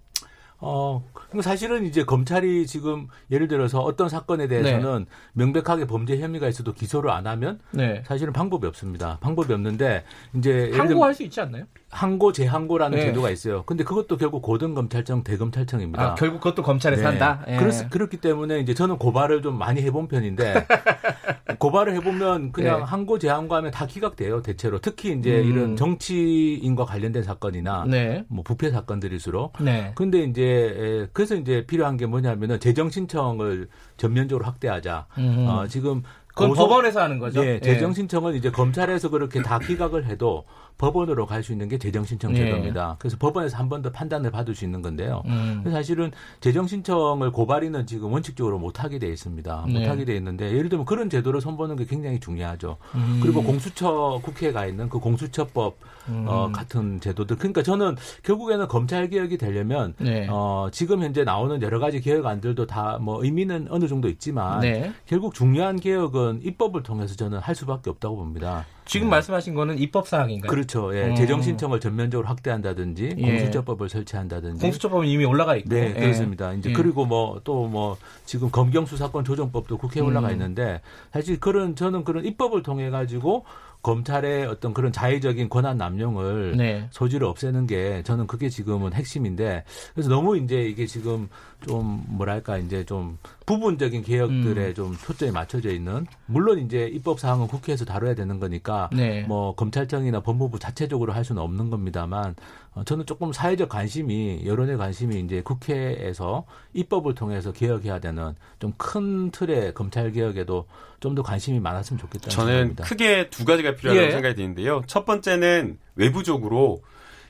어, 0.61 1.03
사실은 1.41 1.85
이제 1.85 2.03
검찰이 2.03 2.67
지금 2.67 3.07
예를 3.31 3.47
들어서 3.47 3.79
어떤 3.79 4.09
사건에 4.09 4.47
대해서는 4.47 4.99
네. 4.99 5.05
명백하게 5.33 5.87
범죄 5.87 6.19
혐의가 6.19 6.49
있어도 6.49 6.73
기소를 6.73 7.11
안 7.11 7.27
하면 7.27 7.59
네. 7.71 8.03
사실은 8.05 8.33
방법이 8.33 8.67
없습니다. 8.67 9.19
방법이 9.21 9.53
없는데 9.53 10.03
이제 10.35 10.69
항고할 10.73 11.13
수 11.13 11.23
있지 11.23 11.39
않나요? 11.39 11.65
항고 11.91 12.31
재항고라는 12.31 12.97
네. 12.97 13.05
제도가 13.05 13.31
있어요. 13.31 13.63
근데 13.65 13.83
그것도 13.83 14.17
결국 14.17 14.41
고등 14.41 14.75
검찰청 14.75 15.23
대검찰청입니다. 15.23 16.11
아, 16.11 16.15
결국 16.15 16.39
그것도 16.39 16.61
검찰에서 16.61 17.01
네. 17.01 17.07
한다. 17.07 17.43
예. 17.47 17.57
그렇, 17.57 17.71
그렇기 17.89 18.17
때문에 18.17 18.59
이제 18.59 18.73
저는 18.75 18.97
고발을 18.97 19.41
좀 19.41 19.57
많이 19.57 19.81
해본 19.81 20.07
편인데 20.07 20.65
고발을 21.57 21.95
해보면 21.95 22.51
그냥 22.51 22.79
네. 22.79 22.83
항고 22.83 23.17
재항고하면 23.17 23.71
다 23.71 23.87
기각돼요. 23.87 24.43
대체로 24.43 24.79
특히 24.79 25.13
이제 25.13 25.41
음. 25.41 25.45
이런 25.45 25.75
정치인과 25.75 26.85
관련된 26.85 27.23
사건이나 27.23 27.85
네. 27.87 28.23
뭐 28.27 28.43
부패 28.43 28.69
사건들일수록. 28.69 29.53
네. 29.63 29.91
근데 29.95 30.19
이제 30.23 31.09
그래서 31.13 31.35
이제 31.35 31.65
필요한 31.65 31.97
게 31.97 32.05
뭐냐면은 32.05 32.59
재정 32.59 32.91
신청을 32.91 33.67
전면적으로 33.97 34.45
확대하자. 34.45 35.07
음. 35.17 35.45
어, 35.47 35.67
지금 35.67 36.03
그건 36.39 36.49
고소, 36.49 36.67
법원에서 36.67 37.01
하는 37.01 37.19
거죠. 37.19 37.45
예, 37.45 37.59
재정 37.59 37.93
신청은 37.93 38.35
이제 38.35 38.49
검찰에서 38.49 39.09
그렇게 39.09 39.41
다 39.41 39.59
기각을 39.59 40.05
해도 40.05 40.45
법원으로 40.79 41.25
갈 41.27 41.43
수 41.43 41.51
있는 41.51 41.67
게 41.69 41.77
재정신청 41.77 42.33
제도입니다. 42.33 42.87
네. 42.87 42.95
그래서 42.99 43.17
법원에서 43.17 43.57
한 43.57 43.69
번 43.69 43.81
더 43.83 43.91
판단을 43.91 44.31
받을 44.31 44.55
수 44.55 44.65
있는 44.65 44.81
건데요. 44.81 45.21
음. 45.27 45.63
사실은 45.69 46.11
재정신청을 46.41 47.31
고발인은 47.31 47.85
지금 47.85 48.11
원칙적으로 48.11 48.57
못하게 48.59 48.97
돼 48.97 49.07
있습니다. 49.09 49.65
네. 49.67 49.79
못하게 49.79 50.05
돼 50.05 50.15
있는데 50.17 50.51
예를 50.51 50.69
들면 50.69 50.85
그런 50.85 51.09
제도를 51.09 51.39
손보는 51.41 51.75
게 51.75 51.85
굉장히 51.85 52.19
중요하죠. 52.19 52.77
음. 52.95 53.19
그리고 53.21 53.43
공수처 53.43 54.19
국회에 54.23 54.51
가 54.51 54.65
있는 54.65 54.89
그 54.89 54.99
공수처법 54.99 55.77
음. 56.09 56.25
어, 56.27 56.49
같은 56.51 56.99
제도들. 56.99 57.37
그러니까 57.37 57.61
저는 57.61 57.95
결국에는 58.23 58.67
검찰 58.67 59.09
개혁이 59.09 59.37
되려면 59.37 59.93
네. 59.99 60.27
어, 60.29 60.67
지금 60.71 61.03
현재 61.03 61.23
나오는 61.23 61.61
여러 61.61 61.79
가지 61.79 62.01
개혁안들도 62.01 62.65
다 62.65 62.97
뭐 62.99 63.23
의미는 63.23 63.67
어느 63.69 63.87
정도 63.87 64.09
있지만 64.09 64.61
네. 64.61 64.91
결국 65.05 65.33
중요한 65.33 65.79
개혁은 65.79 66.41
입법을 66.43 66.83
통해서 66.83 67.15
저는 67.15 67.39
할 67.39 67.53
수밖에 67.55 67.89
없다고 67.89 68.15
봅니다. 68.17 68.65
지금 68.89 69.05
네. 69.05 69.11
말씀하신 69.11 69.53
거는 69.53 69.77
입법 69.77 70.07
사항인가요? 70.07 70.49
그렇죠. 70.49 70.95
예. 70.97 71.09
음. 71.09 71.15
재정 71.15 71.43
신청을 71.43 71.79
전면적으로 71.79 72.27
확대한다든지 72.27 73.17
예. 73.19 73.21
공수처법을 73.21 73.87
설치한다든지. 73.87 74.59
공수처법은 74.61 75.05
이미 75.05 75.25
올라가 75.25 75.55
있고. 75.57 75.69
네, 75.69 75.93
예. 75.95 75.99
그렇습니다. 75.99 76.53
이제 76.53 76.71
예. 76.71 76.73
그리고 76.73 77.05
뭐 77.05 77.39
또뭐 77.43 77.67
뭐 77.67 77.97
지금 78.25 78.49
검경 78.49 78.87
수사권 78.87 79.25
조정법도 79.25 79.77
국회에 79.77 80.01
올라가 80.01 80.29
음. 80.29 80.33
있는데 80.33 80.81
사실 81.13 81.39
그런 81.39 81.75
저는 81.75 82.03
그런 82.03 82.25
입법을 82.25 82.63
통해 82.63 82.89
가지고 82.89 83.45
검찰의 83.81 84.45
어떤 84.45 84.73
그런 84.73 84.91
자의적인 84.91 85.49
권한 85.49 85.77
남용을 85.77 86.57
네. 86.57 86.87
소지를 86.91 87.25
없애는 87.27 87.65
게 87.65 88.03
저는 88.03 88.27
그게 88.27 88.49
지금은 88.49 88.93
핵심인데 88.93 89.63
그래서 89.93 90.09
너무 90.09 90.37
이제 90.37 90.63
이게 90.63 90.85
지금 90.85 91.29
좀 91.65 92.03
뭐랄까 92.07 92.57
이제 92.57 92.83
좀 92.83 93.17
부분적인 93.45 94.03
개혁들에 94.03 94.67
음. 94.67 94.73
좀 94.73 94.97
초점이 94.97 95.31
맞춰져 95.31 95.71
있는 95.71 96.05
물론 96.25 96.59
이제 96.59 96.89
입법 96.91 97.19
사항은 97.19 97.47
국회에서 97.47 97.85
다뤄야 97.85 98.15
되는 98.15 98.39
거니까 98.39 98.89
네. 98.93 99.23
뭐 99.23 99.55
검찰청이나 99.55 100.19
법무부 100.21 100.59
자체적으로 100.59 101.13
할 101.13 101.23
수는 101.23 101.41
없는 101.41 101.69
겁니다만 101.69 102.35
어, 102.68 102.68
저는 102.85 103.05
조금 103.05 103.33
사회적 103.33 103.67
관심이 103.69 104.43
여론의 104.45 104.77
관심이 104.77 105.19
이제 105.19 105.41
국회에서 105.41 106.45
입법을 106.73 107.15
통해서 107.15 107.51
개혁해야 107.51 107.99
되는 107.99 108.35
좀 108.59 108.73
큰 108.77 109.31
틀의 109.31 109.73
검찰 109.73 110.11
개혁에도 110.11 110.65
좀 110.99 111.15
더 111.15 111.23
관심이 111.23 111.59
많았으면 111.59 111.99
좋겠다. 111.99 112.29
저는 112.29 112.51
생각합니다. 112.51 112.83
크게 112.85 113.29
두 113.29 113.45
가지가 113.45 113.75
필요하다고 113.75 114.07
예. 114.07 114.11
생각이 114.11 114.35
드는데요. 114.35 114.81
첫 114.87 115.05
번째는 115.05 115.77
외부적으로 115.95 116.81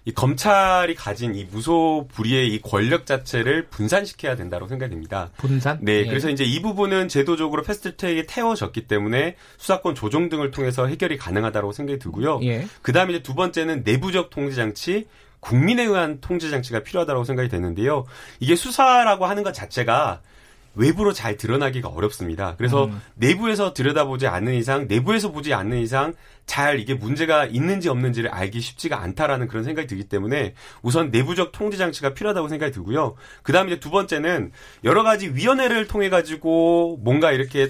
이 0.06 0.12
검찰이 0.12 0.96
가진 0.96 1.36
이 1.36 1.44
무소 1.46 2.08
불위의 2.12 2.54
이 2.54 2.62
권력 2.62 3.06
자체를 3.06 3.68
분산시켜야 3.68 4.36
된다고 4.36 4.68
생각됩니다. 4.68 5.30
분산? 5.38 5.78
네, 5.82 6.00
예. 6.02 6.06
그래서 6.06 6.30
이제 6.30 6.44
이 6.44 6.62
부분은 6.62 7.10
제도적으로 7.10 7.62
패스트트랙에 7.64 8.24
태워졌기 8.28 8.88
때문에 8.88 9.36
수사권 9.58 9.96
조정 9.96 10.30
등을 10.30 10.52
통해서 10.52 10.88
해결이 10.88 11.18
가능하다고 11.18 11.72
생각이 11.74 12.00
들고요. 12.00 12.40
예. 12.44 12.66
그다음에 12.82 13.14
이제 13.14 13.22
두 13.24 13.36
번째는 13.36 13.84
내부적 13.86 14.30
통제 14.30 14.56
장치, 14.56 15.06
국민에 15.40 15.84
의한 15.84 16.20
통제 16.22 16.50
장치가 16.50 16.84
필요하다고 16.84 17.24
생각이 17.24 17.50
되는데요. 17.50 18.06
이게 18.40 18.56
수사라고 18.56 19.26
하는 19.26 19.44
것 19.44 19.54
자체가 19.54 20.22
외부로 20.76 21.14
잘 21.14 21.36
드러나기가 21.36 21.90
어렵습니다. 21.90 22.56
그래서 22.58 22.86
음. 22.86 23.02
내부에서 23.16 23.74
들여다보지 23.74 24.28
않는 24.28 24.54
이상, 24.54 24.88
내부에서 24.88 25.32
보지 25.32 25.54
않는 25.54 25.80
이상 25.80 26.14
잘 26.46 26.80
이게 26.80 26.94
문제가 26.94 27.46
있는지 27.46 27.90
없는지를 27.90 28.30
알기 28.30 28.62
쉽지가 28.62 29.02
않다라는 29.02 29.48
그런 29.48 29.64
생각이 29.64 29.88
들기 29.88 30.06
때문에 30.06 30.54
우선 30.82 31.12
내부적 31.12 31.52
통제 31.52 31.78
장치가 31.78 32.14
필요하다고 32.14 32.48
생각이 32.48 32.72
들고요. 32.72 33.16
그다음에 33.44 33.72
이제 33.72 33.80
두 33.80 33.90
번째는 33.90 34.52
여러 34.84 35.04
가지 35.04 35.30
위원회를 35.30 35.88
통해 35.88 36.10
가지고 36.10 36.98
뭔가 37.04 37.32
이렇게 37.32 37.70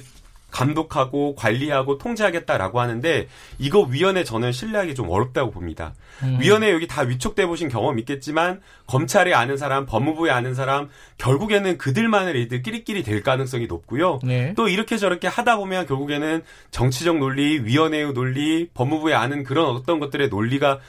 감독하고 0.51 1.35
관리하고 1.35 1.97
통제하겠다라고 1.97 2.79
하는데 2.79 3.27
이거 3.57 3.81
위원회 3.81 4.23
저는 4.23 4.51
신뢰하기 4.51 4.95
좀 4.95 5.09
어렵다고 5.09 5.51
봅니다. 5.51 5.93
음. 6.23 6.37
위원회 6.41 6.71
여기 6.71 6.87
다 6.87 7.01
위촉돼 7.01 7.45
보신 7.45 7.69
경험 7.69 7.99
있겠지만 7.99 8.61
검찰에 8.87 9.33
아는 9.33 9.57
사람, 9.57 9.85
법무부에 9.85 10.31
아는 10.31 10.55
사람 10.55 10.89
결국에는 11.17 11.77
그들만의 11.77 12.33
리들끼리끼리 12.33 13.03
될 13.03 13.23
가능성이 13.23 13.67
높고요. 13.67 14.19
네. 14.23 14.53
또 14.55 14.67
이렇게 14.67 14.97
저렇게 14.97 15.27
하다 15.27 15.57
보면 15.57 15.85
결국에는 15.85 16.41
정치적 16.71 17.17
논리, 17.17 17.59
위원회의 17.59 18.13
논리, 18.13 18.69
법무부에 18.73 19.13
아는 19.13 19.43
그런 19.43 19.67
어떤 19.67 19.99
것들의 19.99 20.29
논리가 20.29 20.79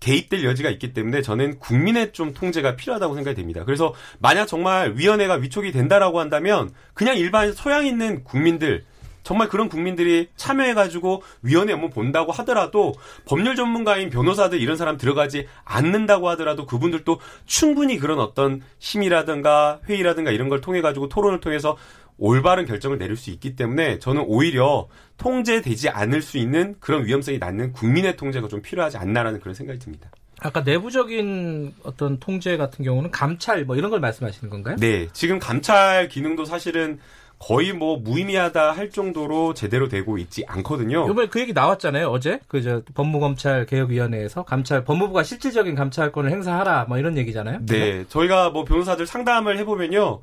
개입될 0.00 0.44
여지가 0.44 0.70
있기 0.70 0.92
때문에 0.92 1.22
저는 1.22 1.58
국민의 1.58 2.12
좀 2.12 2.34
통제가 2.34 2.76
필요하다고 2.76 3.14
생각이 3.14 3.34
됩니다. 3.34 3.64
그래서 3.64 3.94
만약 4.18 4.46
정말 4.46 4.92
위원회가 4.96 5.34
위촉이 5.34 5.72
된다라고 5.72 6.20
한다면 6.20 6.70
그냥 6.94 7.16
일반 7.16 7.52
소양 7.52 7.86
있는 7.86 8.22
국민들 8.22 8.84
정말 9.26 9.48
그런 9.48 9.68
국민들이 9.68 10.28
참여해가지고 10.36 11.20
위원회 11.42 11.72
업무 11.72 11.90
본다고 11.90 12.30
하더라도 12.30 12.94
법률 13.24 13.56
전문가인 13.56 14.08
변호사들 14.08 14.60
이런 14.60 14.76
사람 14.76 14.96
들어가지 14.96 15.48
않는다고 15.64 16.28
하더라도 16.28 16.64
그분들도 16.64 17.18
충분히 17.44 17.98
그런 17.98 18.20
어떤 18.20 18.62
심의라든가 18.78 19.80
회의라든가 19.88 20.30
이런 20.30 20.48
걸 20.48 20.60
통해 20.60 20.80
가지고 20.80 21.08
토론을 21.08 21.40
통해서 21.40 21.76
올바른 22.18 22.66
결정을 22.66 22.98
내릴 22.98 23.16
수 23.16 23.30
있기 23.30 23.56
때문에 23.56 23.98
저는 23.98 24.22
오히려 24.28 24.86
통제되지 25.16 25.88
않을 25.88 26.22
수 26.22 26.38
있는 26.38 26.76
그런 26.78 27.04
위험성이 27.04 27.38
낳는 27.38 27.72
국민의 27.72 28.16
통제가 28.16 28.46
좀 28.46 28.62
필요하지 28.62 28.96
않나라는 28.96 29.40
그런 29.40 29.56
생각이 29.56 29.80
듭니다. 29.80 30.08
아까 30.38 30.60
내부적인 30.60 31.74
어떤 31.82 32.20
통제 32.20 32.56
같은 32.56 32.84
경우는 32.84 33.10
감찰 33.10 33.64
뭐 33.64 33.74
이런 33.74 33.90
걸 33.90 33.98
말씀하시는 33.98 34.50
건가요? 34.50 34.76
네, 34.78 35.08
지금 35.12 35.40
감찰 35.40 36.08
기능도 36.08 36.44
사실은 36.44 37.00
거의 37.38 37.72
뭐 37.72 37.98
무의미하다 37.98 38.72
할 38.72 38.90
정도로 38.90 39.54
제대로 39.54 39.88
되고 39.88 40.18
있지 40.18 40.44
않거든요. 40.46 41.08
이번에 41.10 41.28
그 41.28 41.40
얘기 41.40 41.52
나왔잖아요. 41.52 42.08
어제 42.08 42.40
그저 42.48 42.82
법무검찰 42.94 43.66
개혁위원회에서 43.66 44.44
감찰 44.44 44.84
법무부가 44.84 45.22
실질적인 45.22 45.74
감찰권을 45.74 46.30
행사하라 46.30 46.86
뭐 46.88 46.98
이런 46.98 47.16
얘기잖아요. 47.18 47.60
네, 47.66 48.04
저희가 48.08 48.50
뭐 48.50 48.64
변호사들 48.64 49.06
상담을 49.06 49.58
해보면요. 49.58 50.20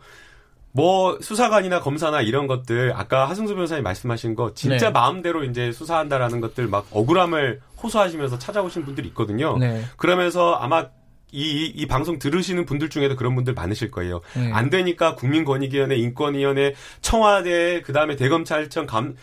뭐 0.75 1.19
수사관이나 1.21 1.81
검사나 1.81 2.21
이런 2.21 2.47
것들 2.47 2.93
아까 2.95 3.29
하승수 3.29 3.53
변호사님 3.53 3.83
말씀하신 3.83 4.33
거 4.33 4.55
진짜 4.55 4.87
네. 4.87 4.91
마음대로 4.91 5.43
이제 5.43 5.71
수사한다라는 5.71 6.41
것들 6.41 6.67
막 6.67 6.87
억울함을 6.91 7.61
호소하시면서 7.83 8.39
찾아오신 8.39 8.83
분들이 8.83 9.07
있거든요. 9.09 9.55
네. 9.59 9.83
그러면서 9.97 10.55
아마 10.55 10.87
이, 11.33 11.65
이 11.65 11.85
방송 11.87 12.19
들으시는 12.19 12.65
분들 12.65 12.89
중에도 12.89 13.15
그런 13.15 13.35
분들 13.35 13.53
많으실 13.53 13.91
거예요. 13.91 14.21
네. 14.35 14.51
안 14.53 14.69
되니까 14.69 15.15
국민권익위원회, 15.15 15.95
인권위원회, 15.95 16.75
청와대, 17.01 17.81
그 17.81 17.91
다음에 17.91 18.15
대검찰청 18.15 18.85
감, 18.85 19.15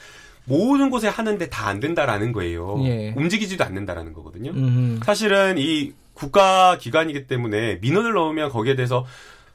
모든 0.45 0.91
곳에 0.91 1.07
하는데 1.09 1.49
다 1.49 1.71
안 1.71 1.79
된다라는 1.79 2.33
거예요. 2.33 2.83
예. 2.85 3.15
움직이지도 3.17 3.63
않는다라는 3.63 4.13
거거든요. 4.13 4.51
음흠. 4.51 5.05
사실은 5.05 5.55
이 5.57 5.93
국가 6.15 6.77
기관이기 6.79 7.29
때문에 7.29 7.79
민원을 7.81 8.13
넣으면 8.13 8.51
거기에 8.51 8.75
대해서 8.75 9.07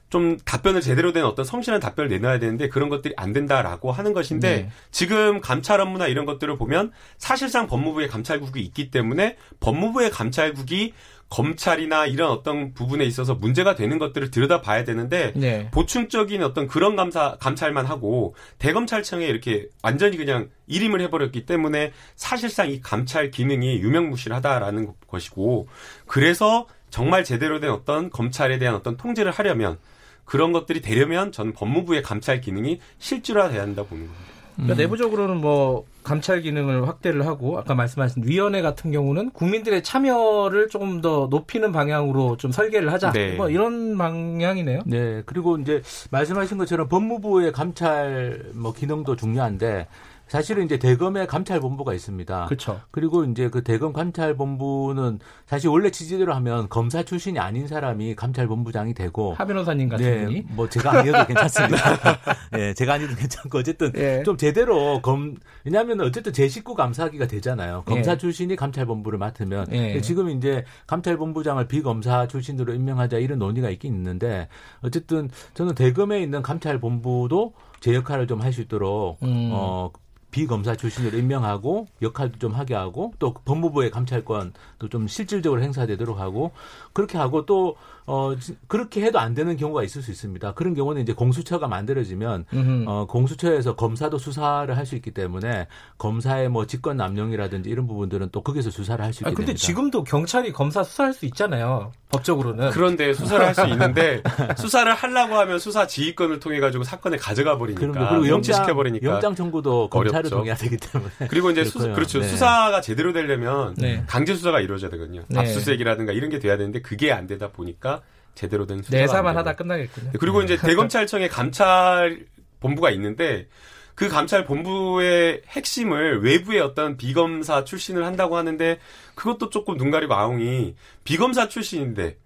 좀 0.10 0.38
답변을 0.46 0.80
제대로 0.80 1.12
된 1.12 1.26
어떤 1.26 1.44
성실한 1.44 1.82
답변을 1.82 2.10
내놔야 2.10 2.40
되는데 2.40 2.70
그런 2.70 2.88
것들이 2.88 3.14
안 3.18 3.34
된다라고 3.34 3.92
하는 3.92 4.14
것인데 4.14 4.56
네. 4.56 4.70
지금 4.92 5.42
감찰 5.42 5.82
업무나 5.82 6.08
이런 6.08 6.26
것들을 6.26 6.58
보면 6.58 6.92
사실상 7.18 7.68
법무부의 7.68 8.08
감찰국이 8.08 8.62
있기 8.62 8.92
때문에 8.92 9.36
법무부의 9.60 10.12
감찰국이 10.12 10.94
검찰이나 11.30 12.06
이런 12.06 12.30
어떤 12.32 12.74
부분에 12.74 13.04
있어서 13.06 13.36
문제가 13.36 13.76
되는 13.76 13.98
것들을 13.98 14.32
들여다봐야 14.32 14.84
되는데 14.84 15.34
네. 15.36 15.70
보충적인 15.72 16.44
어떤 16.44 16.68
그런 16.68 16.96
감사 16.96 17.38
감찰만 17.40 17.86
하고 17.86 18.36
대검찰청에 18.60 19.26
이렇게 19.26 19.68
완전히 19.82 20.18
그냥 20.18 20.50
일임을 20.68 21.02
해버렸기 21.02 21.46
때문에 21.46 21.92
사실상 22.16 22.70
이 22.70 22.80
감찰 22.80 23.32
기능이 23.32 23.80
유명무실하다라는 23.80 24.94
것이고 25.08 25.68
그래서 26.06 26.68
정말 26.90 27.24
제대로 27.24 27.60
된 27.60 27.72
어떤 27.72 28.10
검찰에 28.10 28.58
대한 28.58 28.76
어떤 28.76 28.96
통제를 28.96 29.32
하려면 29.32 29.78
그런 30.24 30.52
것들이 30.52 30.82
되려면 30.82 31.32
저는 31.32 31.54
법무부의 31.54 32.02
감찰 32.02 32.42
기능이 32.42 32.80
실질화돼야 33.00 33.62
한다 33.62 33.84
고 33.84 33.90
보는 33.90 34.08
겁니다. 34.08 34.35
그러니까 34.56 34.76
음. 34.76 34.78
내부적으로는 34.78 35.38
뭐 35.38 35.86
감찰 36.04 36.42
기능을 36.42 36.88
확대를 36.88 37.26
하고 37.26 37.58
아까 37.58 37.76
말씀하신 37.76 38.24
위원회 38.26 38.62
같은 38.62 38.92
경우는 38.92 39.32
국민들의 39.32 39.84
참여를 39.84 40.70
조금 40.70 41.02
더 41.02 41.28
높이는 41.30 41.72
방향으로 41.72 42.38
좀 42.38 42.52
설계를 42.52 42.94
하자. 42.94 43.12
네. 43.12 43.36
뭐 43.36 43.50
이런 43.50 43.98
방향이네요. 43.98 44.82
네. 44.86 45.24
그리고 45.26 45.58
이제 45.58 45.82
말씀하신 46.12 46.58
것처럼 46.58 46.88
법무부의 46.88 47.52
감찰 47.52 48.44
뭐 48.54 48.72
기능도 48.74 49.16
중요한데 49.16 49.88
사실은 50.28 50.66
이제 50.66 50.80
대검의 50.80 51.28
감찰본부가 51.28 51.94
있습니다. 51.94 52.46
그렇죠. 52.46 52.82
그리고 52.92 53.24
이제 53.26 53.50
그 53.50 53.64
대검 53.64 53.94
감찰본부는 53.94 55.20
사실 55.46 55.70
원래 55.70 55.92
취지대로 55.92 56.34
하면 56.36 56.70
검사 56.70 57.04
출신이 57.04 57.38
아닌 57.40 57.68
사람이 57.68 58.16
감찰본부장이 58.16 58.94
되고 58.94 59.34
하 59.34 59.46
변호사님 59.46 59.90
같은 59.90 60.06
네, 60.06 60.26
분이 60.26 60.46
뭐 60.52 60.70
제가 60.70 61.00
아니어도 61.00 61.26
괜찮습니다. 61.28 61.78
네, 62.52 62.74
제가 62.74 62.94
아니어도 62.94 63.16
괜찮고 63.16 63.58
어쨌든 63.60 63.92
예. 63.96 64.24
좀 64.24 64.38
제대로 64.38 65.02
검 65.02 65.36
왜냐하면 65.64 66.02
어쨌든 66.02 66.34
제 66.34 66.48
식구 66.48 66.76
감사하기가 66.76 67.28
되잖아요. 67.28 67.84
검사 67.86 68.14
예. 68.14 68.18
출신이 68.18 68.56
감찰본부를 68.56 69.20
맡으면 69.20 69.68
예. 69.72 70.02
지금 70.02 70.30
이제 70.30 70.64
감찰본부장을 70.88 71.68
비검사 71.68 72.28
출신으로 72.28 72.74
임명하자 72.74 73.18
이런 73.18 73.40
논의가 73.40 73.70
있긴 73.70 73.94
있는데 73.94 74.48
어쨌든 74.82 75.30
저는 75.54 75.76
대검에 75.76 76.22
있는 76.22 76.42
감찰본부도 76.42 77.54
제 77.80 77.94
역할을 77.94 78.28
좀 78.28 78.42
할 78.42 78.54
수 78.54 78.62
있도록 78.62 79.22
음. 79.24 79.50
어 79.52 79.92
비검사 80.36 80.76
출신으로 80.76 81.18
임명하고 81.18 81.88
역할도 82.02 82.40
좀 82.40 82.52
하게 82.52 82.76
하고 82.76 83.14
또 83.20 83.34
법무부의 83.34 83.90
감찰권도 83.90 84.90
좀 84.92 85.08
실질적으로 85.08 85.62
행사되도록 85.62 86.20
하고 86.20 86.52
그렇게 86.92 87.18
하고 87.18 87.46
또 87.46 87.78
어, 88.08 88.36
그렇게 88.68 89.02
해도 89.02 89.20
안 89.20 89.34
되는 89.34 89.58
경우가 89.58 89.84
있을 89.84 90.02
수 90.02 90.12
있습니다. 90.12 90.54
그런 90.54 90.74
경우는 90.76 91.02
이제 91.02 91.14
공수처가 91.14 91.68
만들어지면 91.68 92.46
어, 92.88 93.06
공수처에서 93.08 93.76
검사도 93.76 94.18
수사를 94.18 94.76
할 94.76 94.86
수 94.86 94.96
있기 94.96 95.10
때문에 95.10 95.66
검사의 95.98 96.50
뭐 96.50 96.68
직권 96.68 96.98
남용이라든지 96.98 97.70
이런 97.72 97.88
부분들은 97.88 98.30
또 98.32 98.42
거기서 98.42 98.70
수사를 98.70 99.04
할 99.04 99.12
수 99.14 99.24
있게 99.24 99.30
아, 99.30 99.34
근데 99.34 99.48
됩니다. 99.54 99.66
지금도 99.66 100.04
경찰이 100.04 100.52
검사 100.54 100.84
수사할 100.84 101.14
수 101.14 101.26
있잖아요. 101.26 101.92
법적으로는. 102.12 102.70
그런데 102.70 103.14
수사를 103.14 103.44
할 103.44 103.56
수 103.56 103.66
있는데 103.68 104.22
수사를 104.58 104.94
하려고 104.94 105.36
하면 105.36 105.58
수사 105.58 105.88
지휘권을 105.88 106.40
통해 106.40 106.60
가지고 106.60 106.84
사건을 106.84 107.18
가져가 107.18 107.58
버리니까 107.58 108.10
그리고 108.10 108.28
영장 108.28 108.66
버리니까 108.76 109.08
영장 109.10 109.34
청구도 109.34 109.90
검찰을 109.90 110.30
통해야 110.30 110.54
되기 110.56 110.78
때문에. 110.78 111.12
그리고 111.30 111.50
이제 111.50 111.64
수, 111.64 111.80
그렇죠. 111.80 112.20
네. 112.20 112.28
수사가 112.28 112.82
제대로 112.82 113.12
되려면 113.14 113.74
네. 113.78 114.04
강제 114.06 114.36
수사가 114.36 114.60
이루어져야 114.60 114.92
되거든요. 114.92 115.24
네. 115.30 115.40
압수수색이라든가 115.40 116.12
이런 116.14 116.30
게 116.30 116.38
돼야 116.40 116.58
되는데 116.58 116.82
그게 116.82 117.12
안 117.12 117.26
되다 117.26 117.50
보니까 117.50 117.95
제대로 118.36 118.66
된 118.66 118.84
수사가 118.84 118.98
내사만 118.98 119.38
하다 119.38 119.54
끝나겠군요. 119.54 120.12
그리고 120.20 120.42
이제 120.42 120.58
대검찰청에 120.58 121.28
감찰 121.28 122.26
본부가 122.60 122.92
있는데 122.92 123.48
그 123.96 124.10
감찰 124.10 124.46
본부의 124.46 125.44
핵심을 125.48 126.22
외부의 126.22 126.60
어떤 126.60 126.98
비검사 126.98 127.64
출신을 127.64 128.06
한다고 128.06 128.36
하는데 128.38 128.78
그것도 129.16 129.50
조금 129.50 129.78
눈 129.78 129.90
가리고 129.90 130.14
아웅이 130.14 130.76
비검사 131.06 131.48
출신인데 131.48 132.18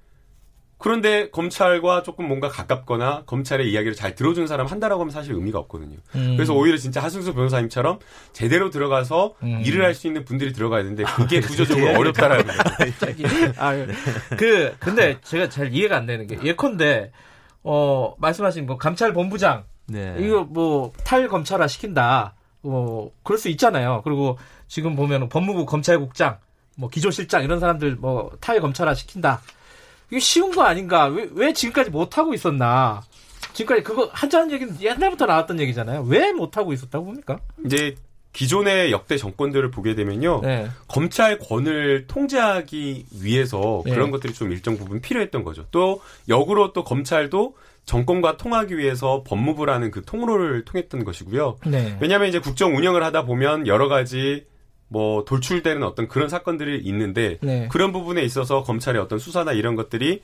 그런데 0.79 1.29
검찰과 1.29 2.03
조금 2.03 2.27
뭔가 2.27 2.47
가깝거나 2.47 3.23
검찰의 3.25 3.69
이야기를 3.69 3.95
잘 3.95 4.15
들어주는 4.15 4.47
사람 4.47 4.65
한다라고 4.65 5.01
하면 5.01 5.11
사실 5.11 5.33
의미가 5.33 5.59
없거든요. 5.59 5.97
음. 6.15 6.35
그래서 6.37 6.53
오히려 6.53 6.77
진짜 6.77 7.03
하승수 7.03 7.33
변호사님처럼 7.33 7.99
제대로 8.31 8.69
들어가서 8.69 9.35
음. 9.43 9.61
일을 9.65 9.83
할 9.83 9.93
수 9.93 10.07
있는 10.07 10.23
분들이 10.23 10.53
들어가야 10.53 10.83
되는데 10.83 11.03
그게 11.03 11.41
구조적으로 11.41 11.99
어렵다라는 11.99 12.45
거죠. 12.45 12.59
아, 13.57 13.73
그 14.37 14.73
근데 14.79 15.17
제가 15.21 15.49
잘 15.49 15.73
이해가 15.73 15.97
안 15.97 16.05
되는 16.05 16.25
게 16.25 16.39
예컨대 16.41 17.11
어 17.63 18.15
말씀하신 18.17 18.65
뭐 18.65 18.77
감찰 18.77 19.11
본부장 19.11 19.65
네. 19.87 20.15
이거 20.19 20.43
뭐 20.43 20.93
탈검찰화 21.03 21.67
시킨다. 21.67 22.35
뭐 22.61 23.11
그럴 23.23 23.37
수 23.37 23.49
있잖아요. 23.49 24.01
그리고 24.05 24.37
지금 24.67 24.95
보면 24.95 25.27
법무부 25.27 25.65
검찰국장, 25.65 26.37
뭐 26.77 26.89
기조실장 26.89 27.43
이런 27.43 27.59
사람들 27.59 27.95
뭐 27.95 28.31
탈검찰화 28.39 28.93
시킨다. 28.93 29.41
이게 30.09 30.19
쉬운 30.19 30.51
거 30.51 30.63
아닌가? 30.63 31.05
왜, 31.05 31.27
왜 31.33 31.53
지금까지 31.53 31.89
못 31.89 32.17
하고 32.17 32.33
있었나? 32.33 33.01
지금까지 33.53 33.83
그거 33.83 34.09
하자는 34.11 34.51
얘기는 34.51 34.81
옛날부터 34.81 35.25
나왔던 35.25 35.59
얘기잖아요. 35.59 36.03
왜 36.07 36.31
못 36.31 36.57
하고 36.57 36.71
있었다고 36.73 37.05
봅니까? 37.05 37.39
이제 37.65 37.95
기존의 38.31 38.91
역대 38.91 39.17
정권들을 39.17 39.71
보게 39.71 39.95
되면요. 39.95 40.41
네. 40.43 40.67
검찰 40.87 41.39
권을 41.39 42.05
통제하기 42.07 43.05
위해서 43.21 43.81
네. 43.85 43.91
그런 43.91 44.11
것들이 44.11 44.33
좀 44.33 44.51
일정 44.51 44.77
부분 44.77 45.01
필요했던 45.01 45.43
거죠. 45.43 45.65
또 45.71 46.01
역으로 46.27 46.71
또 46.73 46.83
검찰도 46.83 47.55
정권과 47.85 48.37
통하기 48.37 48.77
위해서 48.77 49.23
법무부라는 49.25 49.89
그 49.89 50.03
통로를 50.05 50.63
통했던 50.63 51.03
것이고요. 51.03 51.57
네. 51.65 51.97
왜냐하면 51.99 52.29
이제 52.29 52.39
국정 52.39 52.75
운영을 52.75 53.03
하다 53.03 53.25
보면 53.25 53.65
여러 53.65 53.87
가지 53.87 54.45
뭐 54.89 55.23
돌출되는 55.23 55.83
어떤 55.83 56.07
그런 56.07 56.27
사건들이 56.27 56.81
있는데 56.83 57.37
네. 57.41 57.67
그런 57.71 57.91
부분에 57.91 58.21
있어서 58.23 58.63
검찰의 58.63 59.01
어떤 59.01 59.19
수사나 59.19 59.53
이런 59.53 59.75
것들이 59.75 60.21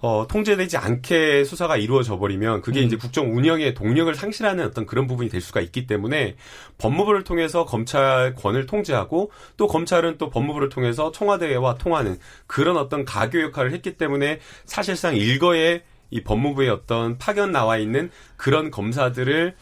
어, 0.00 0.26
통제되지 0.28 0.76
않게 0.76 1.42
수사가 1.42 1.76
이루어져 1.76 2.18
버리면 2.18 2.62
그게 2.62 2.80
음. 2.80 2.86
이제 2.86 2.96
국정 2.96 3.36
운영의 3.36 3.74
동력을 3.74 4.14
상실하는 4.14 4.64
어떤 4.64 4.86
그런 4.86 5.08
부분이 5.08 5.28
될 5.28 5.40
수가 5.40 5.60
있기 5.60 5.86
때문에 5.88 6.36
법무부를 6.78 7.24
통해서 7.24 7.64
검찰권을 7.64 8.66
통제하고 8.66 9.32
또 9.56 9.66
검찰은 9.66 10.18
또 10.18 10.30
법무부를 10.30 10.68
통해서 10.68 11.10
청와대와 11.10 11.76
통하는 11.76 12.16
그런 12.46 12.76
어떤 12.76 13.04
가교 13.04 13.40
역할을 13.42 13.72
했기 13.72 13.96
때문에 13.96 14.38
사실상 14.66 15.16
일거에 15.16 15.82
이 16.10 16.22
법무부의 16.22 16.70
어떤 16.70 17.18
파견 17.18 17.50
나와 17.50 17.76
있는 17.76 18.10
그런 18.36 18.70
검사들을 18.70 19.56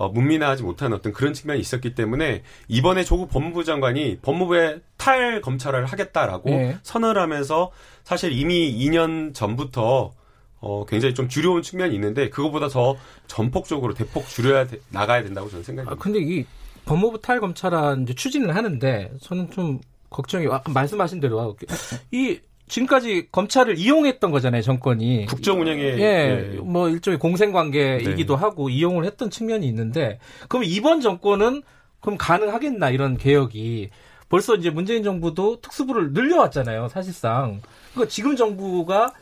어, 0.00 0.08
문민화하지 0.08 0.62
못한 0.62 0.94
어떤 0.94 1.12
그런 1.12 1.34
측면이 1.34 1.60
있었기 1.60 1.94
때문에 1.94 2.42
이번에 2.68 3.04
조국 3.04 3.28
법무부 3.28 3.64
장관이 3.64 4.20
법무부에 4.22 4.80
탈 4.96 5.42
검찰을 5.42 5.84
하겠다라고 5.84 6.48
네. 6.48 6.78
선언을 6.82 7.20
하면서 7.20 7.70
사실 8.02 8.32
이미 8.32 8.74
2년 8.78 9.34
전부터 9.34 10.14
어, 10.60 10.86
굉장히 10.86 11.14
좀 11.14 11.28
줄여온 11.28 11.60
측면이 11.60 11.94
있는데 11.94 12.30
그거보다 12.30 12.68
더 12.68 12.96
전폭적으로 13.26 13.92
대폭 13.92 14.26
줄여야 14.26 14.68
돼, 14.68 14.78
나가야 14.88 15.22
된다고 15.22 15.50
저는 15.50 15.64
생각합니다. 15.64 16.00
아, 16.00 16.02
근데 16.02 16.18
이 16.18 16.46
법무부 16.86 17.20
탈 17.20 17.38
검찰한 17.38 18.04
이제 18.04 18.14
추진을 18.14 18.56
하는데 18.56 19.12
저는 19.20 19.50
좀 19.50 19.80
걱정이 20.08 20.46
아까 20.46 20.72
말씀하신 20.72 21.20
대로 21.20 21.54
이 22.10 22.40
지금까지 22.70 23.28
검찰을 23.32 23.78
이용했던 23.78 24.30
거잖아요, 24.30 24.62
정권이. 24.62 25.26
국정 25.26 25.60
운영에. 25.60 25.82
예, 25.82 26.54
예. 26.54 26.58
뭐 26.62 26.88
일종의 26.88 27.18
공생 27.18 27.52
관계이기도 27.52 28.36
네. 28.36 28.40
하고 28.40 28.70
이용을 28.70 29.04
했던 29.04 29.28
측면이 29.28 29.66
있는데, 29.66 30.18
그럼 30.48 30.64
이번 30.64 31.00
정권은 31.00 31.62
그럼 32.00 32.16
가능하겠나, 32.16 32.90
이런 32.90 33.18
개혁이. 33.18 33.90
벌써 34.28 34.54
이제 34.54 34.70
문재인 34.70 35.02
정부도 35.02 35.60
특수부를 35.60 36.12
늘려왔잖아요, 36.12 36.88
사실상. 36.88 37.60
그러니까 37.92 38.08
지금 38.08 38.36
정부가 38.36 39.12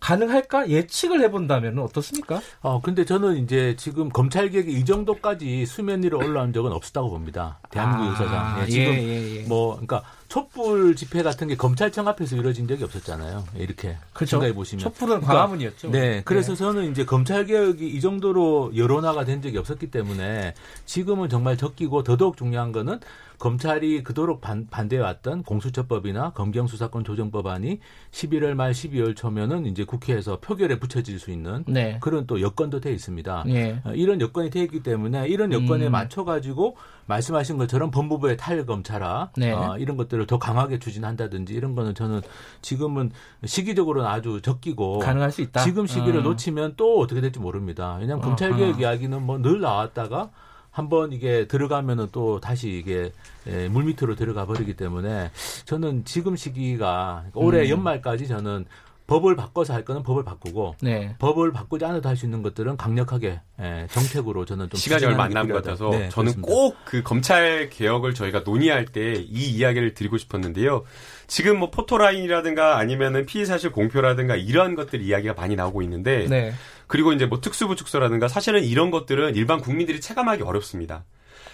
가능할까 0.00 0.68
예측을 0.68 1.22
해본다면 1.22 1.78
어떻습니까? 1.78 2.40
어 2.60 2.80
근데 2.80 3.04
저는 3.04 3.36
이제 3.38 3.74
지금 3.78 4.08
검찰 4.10 4.50
개혁이 4.50 4.70
이 4.72 4.84
정도까지 4.84 5.64
수면 5.66 6.02
위로 6.02 6.18
올라온 6.18 6.52
적은 6.52 6.70
없었다고 6.72 7.10
봅니다. 7.10 7.58
대한민국 7.70 8.04
아, 8.04 8.10
역사상 8.10 8.62
예, 8.62 8.66
지금 8.66 8.92
예, 8.92 8.98
예, 8.98 9.36
예. 9.36 9.42
뭐 9.44 9.72
그러니까 9.72 10.02
촛불 10.28 10.96
집회 10.96 11.22
같은 11.22 11.48
게 11.48 11.56
검찰청 11.56 12.08
앞에서 12.08 12.36
이루어진 12.36 12.66
적이 12.66 12.84
없었잖아요. 12.84 13.44
이렇게 13.56 13.96
그렇죠. 14.12 14.32
생각해 14.32 14.54
보시면 14.54 14.82
촛불은 14.82 15.20
그러니까, 15.20 15.32
광화문이었죠. 15.32 15.90
네, 15.90 16.22
그래서 16.24 16.52
네. 16.52 16.58
저는 16.58 16.90
이제 16.90 17.04
검찰 17.04 17.46
개혁이 17.46 17.88
이 17.88 18.00
정도로 18.00 18.72
여론화가 18.76 19.24
된 19.24 19.40
적이 19.42 19.58
없었기 19.58 19.90
때문에 19.90 20.54
지금은 20.84 21.28
정말 21.28 21.56
적기고 21.56 22.02
더더욱 22.02 22.36
중요한 22.36 22.72
거는 22.72 23.00
검찰이 23.38 24.02
그토록 24.02 24.40
반, 24.40 24.66
대해왔던 24.88 25.42
공수처법이나 25.42 26.30
검경수사권 26.30 27.04
조정법안이 27.04 27.80
11월 28.10 28.54
말 28.54 28.72
12월 28.72 29.14
초면은 29.14 29.66
이제 29.66 29.84
국회에서 29.84 30.40
표결에 30.40 30.78
붙여질 30.78 31.18
수 31.18 31.30
있는 31.30 31.64
네. 31.66 31.98
그런 32.00 32.26
또 32.26 32.40
여건도 32.40 32.80
돼 32.80 32.92
있습니다. 32.92 33.44
네. 33.46 33.80
이런 33.94 34.20
여건이 34.20 34.50
돼 34.50 34.62
있기 34.62 34.82
때문에 34.82 35.28
이런 35.28 35.52
여건에 35.52 35.86
음. 35.86 35.92
맞춰 35.92 36.24
가지고 36.24 36.76
말씀하신 37.06 37.56
것처럼 37.58 37.90
법무부의 37.90 38.36
탈검찰화 38.36 39.30
네. 39.36 39.52
어, 39.52 39.76
이런 39.78 39.96
것들을 39.96 40.26
더 40.26 40.38
강하게 40.38 40.78
추진한다든지 40.78 41.54
이런 41.54 41.74
거는 41.74 41.94
저는 41.94 42.20
지금은 42.62 43.12
시기적으로는 43.44 44.08
아주 44.08 44.40
적기고 44.42 44.98
가능할 44.98 45.30
수 45.32 45.40
있다. 45.42 45.62
지금 45.62 45.86
시기를 45.86 46.20
음. 46.20 46.24
놓치면 46.24 46.74
또 46.76 46.98
어떻게 47.00 47.20
될지 47.20 47.38
모릅니다. 47.38 47.96
왜냐하면 48.00 48.24
검찰 48.24 48.54
개혁 48.56 48.80
이야기는 48.80 49.22
뭐 49.22 49.36
늘 49.38 49.60
나왔다가 49.60 50.30
한번 50.70 51.12
이게 51.12 51.46
들어가면은 51.46 52.08
또 52.12 52.40
다시 52.40 52.68
이게 52.70 53.12
예, 53.46 53.68
물밑으로 53.68 54.14
들어가 54.16 54.44
버리기 54.44 54.74
때문에 54.74 55.30
저는 55.64 56.04
지금 56.04 56.36
시기가 56.36 57.24
올해 57.34 57.62
음. 57.64 57.70
연말까지 57.70 58.26
저는 58.26 58.66
법을 59.06 59.36
바꿔서 59.36 59.72
할 59.72 59.84
거는 59.84 60.02
법을 60.02 60.24
바꾸고 60.24 60.76
네. 60.82 61.14
법을 61.18 61.52
바꾸지 61.52 61.84
않아도 61.84 62.08
할 62.08 62.16
수 62.16 62.24
있는 62.26 62.42
것들은 62.42 62.76
강력하게 62.76 63.40
예, 63.60 63.86
정책으로 63.90 64.44
저는 64.44 64.68
좀 64.70 64.78
시간이 64.78 65.04
얼마 65.04 65.24
안 65.24 65.30
남은 65.30 65.52
것 65.52 65.62
같아서 65.62 65.90
네, 65.90 66.08
저는 66.08 66.40
꼭 66.42 66.76
그 66.84 67.02
검찰 67.02 67.68
개혁을 67.70 68.14
저희가 68.14 68.40
논의할 68.44 68.86
때 68.86 69.14
이 69.14 69.50
이야기를 69.50 69.94
드리고 69.94 70.18
싶었는데요. 70.18 70.84
지금 71.26 71.58
뭐 71.58 71.70
포토라인이라든가 71.70 72.78
아니면은 72.78 73.26
피의 73.26 73.46
사실 73.46 73.70
공표라든가 73.72 74.36
이러한 74.36 74.74
것들 74.74 75.00
이야기가 75.02 75.34
많이 75.34 75.56
나오고 75.56 75.82
있는데 75.82 76.26
네. 76.28 76.52
그리고 76.86 77.12
이제 77.12 77.26
뭐 77.26 77.40
특수부 77.40 77.76
축소라든가 77.76 78.28
사실은 78.28 78.62
이런 78.64 78.90
것들은 78.90 79.34
일반 79.36 79.60
국민들이 79.60 80.00
체감하기 80.00 80.42
어렵습니다. 80.42 81.04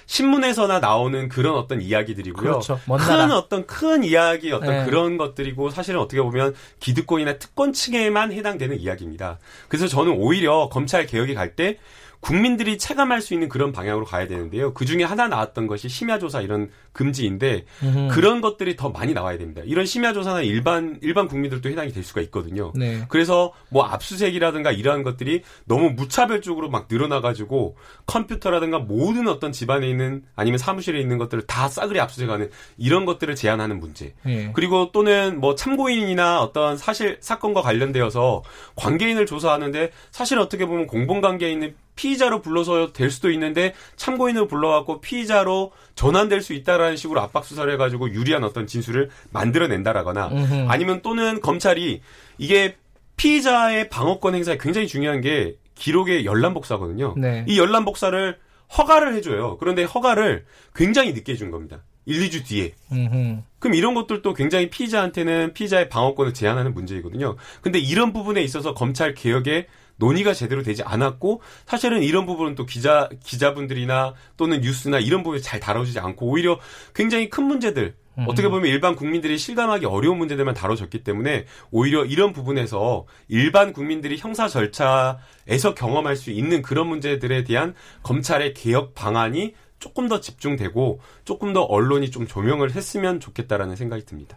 신문에서나 0.06 0.80
나오는 0.80 1.28
그런 1.28 1.54
어떤 1.54 1.80
이야기들이고요. 1.80 2.42
그렇죠. 2.42 2.80
큰 2.86 3.30
어떤 3.32 3.66
큰 3.66 4.04
이야기 4.04 4.52
어떤 4.52 4.68
네. 4.68 4.84
그런 4.84 5.16
것들이고 5.16 5.70
사실은 5.70 6.00
어떻게 6.00 6.20
보면 6.20 6.54
기득권이나 6.80 7.38
특권층에만 7.38 8.32
해당되는 8.32 8.78
이야기입니다. 8.78 9.38
그래서 9.68 9.86
저는 9.88 10.12
오히려 10.12 10.68
검찰 10.70 11.06
개혁이 11.06 11.34
갈 11.34 11.52
때 11.54 11.78
국민들이 12.22 12.78
체감할 12.78 13.20
수 13.20 13.34
있는 13.34 13.48
그런 13.48 13.72
방향으로 13.72 14.06
가야 14.06 14.28
되는데요. 14.28 14.72
그 14.74 14.84
중에 14.84 15.02
하나 15.02 15.26
나왔던 15.26 15.66
것이 15.66 15.88
심야조사 15.88 16.40
이런 16.40 16.70
금지인데 16.92 17.64
음흠. 17.82 18.08
그런 18.12 18.40
것들이 18.40 18.76
더 18.76 18.90
많이 18.90 19.12
나와야 19.12 19.38
됩니다. 19.38 19.60
이런 19.64 19.84
심야조사나 19.84 20.42
일반 20.42 21.00
일반 21.02 21.26
국민들도 21.26 21.68
해당이 21.68 21.90
될 21.90 22.04
수가 22.04 22.20
있거든요. 22.22 22.72
네. 22.76 23.04
그래서 23.08 23.52
뭐 23.70 23.84
압수색이라든가 23.86 24.70
이러한 24.70 25.02
것들이 25.02 25.42
너무 25.64 25.90
무차별적으로 25.90 26.70
막 26.70 26.86
늘어나가지고 26.88 27.76
컴퓨터라든가 28.06 28.78
모든 28.78 29.26
어떤 29.26 29.50
집안에 29.50 29.88
있는 29.88 30.22
아니면 30.36 30.58
사무실에 30.58 31.00
있는 31.00 31.18
것들을 31.18 31.46
다 31.48 31.68
싸그리 31.68 31.98
압수색하는 31.98 32.50
이런 32.78 33.04
것들을 33.04 33.34
제한하는 33.34 33.80
문제. 33.80 34.14
네. 34.24 34.52
그리고 34.54 34.92
또는 34.92 35.40
뭐 35.40 35.56
참고인이나 35.56 36.40
어떤 36.40 36.76
사실 36.76 37.18
사건과 37.20 37.62
관련되어서 37.62 38.44
관계인을 38.76 39.26
조사하는데 39.26 39.90
사실 40.12 40.38
어떻게 40.38 40.66
보면 40.66 40.86
공범 40.86 41.20
관계에 41.20 41.50
있는 41.50 41.74
피의자로 41.96 42.40
불러서 42.42 42.92
될 42.92 43.10
수도 43.10 43.30
있는데 43.30 43.74
참고인을 43.96 44.48
불러갖고 44.48 45.00
피의자로 45.00 45.72
전환될 45.94 46.40
수 46.40 46.52
있다라는 46.54 46.96
식으로 46.96 47.20
압박 47.20 47.44
수사를 47.44 47.70
해가지고 47.72 48.12
유리한 48.12 48.44
어떤 48.44 48.66
진술을 48.66 49.10
만들어낸다라거나 49.30 50.28
음흠. 50.28 50.66
아니면 50.68 51.02
또는 51.02 51.40
검찰이 51.40 52.00
이게 52.38 52.76
피의자의 53.16 53.88
방어권 53.88 54.34
행사에 54.34 54.58
굉장히 54.58 54.88
중요한 54.88 55.20
게 55.20 55.56
기록의 55.74 56.24
열람 56.24 56.54
복사거든요. 56.54 57.14
네. 57.16 57.44
이 57.48 57.58
열람 57.58 57.84
복사를 57.84 58.38
허가를 58.76 59.14
해줘요. 59.14 59.58
그런데 59.58 59.84
허가를 59.84 60.44
굉장히 60.74 61.12
늦게 61.12 61.32
해준 61.32 61.50
겁니다. 61.50 61.82
1, 62.06 62.28
2주 62.28 62.44
뒤에. 62.44 62.74
음흠. 62.90 63.42
그럼 63.58 63.74
이런 63.74 63.94
것들도 63.94 64.34
굉장히 64.34 64.70
피의자한테는 64.70 65.52
피의자의 65.52 65.88
방어권을 65.88 66.34
제한하는 66.34 66.74
문제이거든요. 66.74 67.36
근데 67.60 67.78
이런 67.78 68.12
부분에 68.12 68.42
있어서 68.42 68.74
검찰 68.74 69.14
개혁에 69.14 69.66
논의가 70.02 70.34
제대로 70.34 70.64
되지 70.64 70.82
않았고 70.82 71.40
사실은 71.64 72.02
이런 72.02 72.26
부분은 72.26 72.56
또 72.56 72.66
기자 72.66 73.08
기자분들이나 73.22 74.14
또는 74.36 74.60
뉴스나 74.60 74.98
이런 74.98 75.22
부분이 75.22 75.40
잘 75.40 75.60
다뤄지지 75.60 76.00
않고 76.00 76.26
오히려 76.26 76.58
굉장히 76.92 77.30
큰 77.30 77.44
문제들 77.44 77.94
음. 78.18 78.24
어떻게 78.28 78.48
보면 78.48 78.66
일반 78.66 78.96
국민들이 78.96 79.38
실감하기 79.38 79.86
어려운 79.86 80.18
문제들만 80.18 80.54
다뤄졌기 80.54 81.04
때문에 81.04 81.46
오히려 81.70 82.04
이런 82.04 82.32
부분에서 82.32 83.06
일반 83.28 83.72
국민들이 83.72 84.18
형사 84.18 84.48
절차에서 84.48 85.74
경험할 85.76 86.16
수 86.16 86.30
있는 86.30 86.62
그런 86.62 86.88
문제들에 86.88 87.44
대한 87.44 87.74
검찰의 88.02 88.54
개혁 88.54 88.94
방안이 88.94 89.54
조금 89.78 90.08
더 90.08 90.20
집중되고 90.20 91.00
조금 91.24 91.52
더 91.52 91.62
언론이 91.62 92.10
좀 92.10 92.26
조명을 92.26 92.72
했으면 92.72 93.20
좋겠다라는 93.20 93.76
생각이 93.76 94.04
듭니다. 94.04 94.36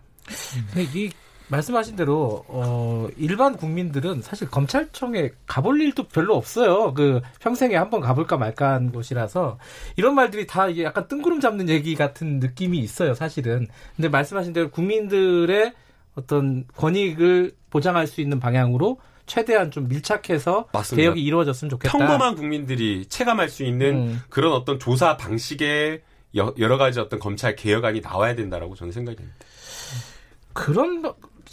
이 0.93 1.10
말씀하신 1.47 1.95
대로 1.95 2.43
어 2.47 3.08
일반 3.17 3.55
국민들은 3.55 4.21
사실 4.21 4.49
검찰청에 4.49 5.31
가볼 5.45 5.81
일도 5.81 6.08
별로 6.08 6.36
없어요. 6.36 6.93
그 6.93 7.21
평생에 7.39 7.75
한번 7.75 8.01
가볼까 8.01 8.38
말까 8.38 8.73
한 8.73 8.91
곳이라서 8.91 9.58
이런 9.95 10.15
말들이 10.15 10.47
다 10.47 10.67
이게 10.67 10.84
약간 10.84 11.08
뜬구름 11.08 11.39
잡는 11.39 11.69
얘기 11.69 11.95
같은 11.95 12.39
느낌이 12.39 12.79
있어요. 12.79 13.13
사실은. 13.13 13.67
근데 13.95 14.10
말씀하신 14.10 14.53
대로 14.53 14.69
국민들의 14.69 15.73
어떤 16.15 16.65
권익을 16.75 17.53
보장할 17.69 18.08
수 18.08 18.21
있는 18.21 18.39
방향으로 18.39 18.99
최대한 19.25 19.71
좀 19.71 19.88
밀착해서 19.88 20.67
맞습니다. 20.71 21.01
개혁이 21.01 21.23
이루어졌으면 21.23 21.69
좋겠다. 21.69 21.97
평범한 21.97 22.36
국민들이 22.36 23.05
체감할 23.08 23.49
수 23.49 23.63
있는 23.63 23.95
음. 23.95 24.21
그런 24.29 24.53
어떤 24.53 24.79
조사 24.79 25.17
방식의 25.17 26.01
여러 26.36 26.77
가지 26.77 26.99
어떤 26.99 27.19
검찰 27.19 27.55
개혁안이 27.55 28.01
나와야 28.01 28.36
된다라고 28.36 28.75
저는 28.75 28.91
생각이 28.91 29.17
듭니다. 29.17 29.38
그런 30.53 31.01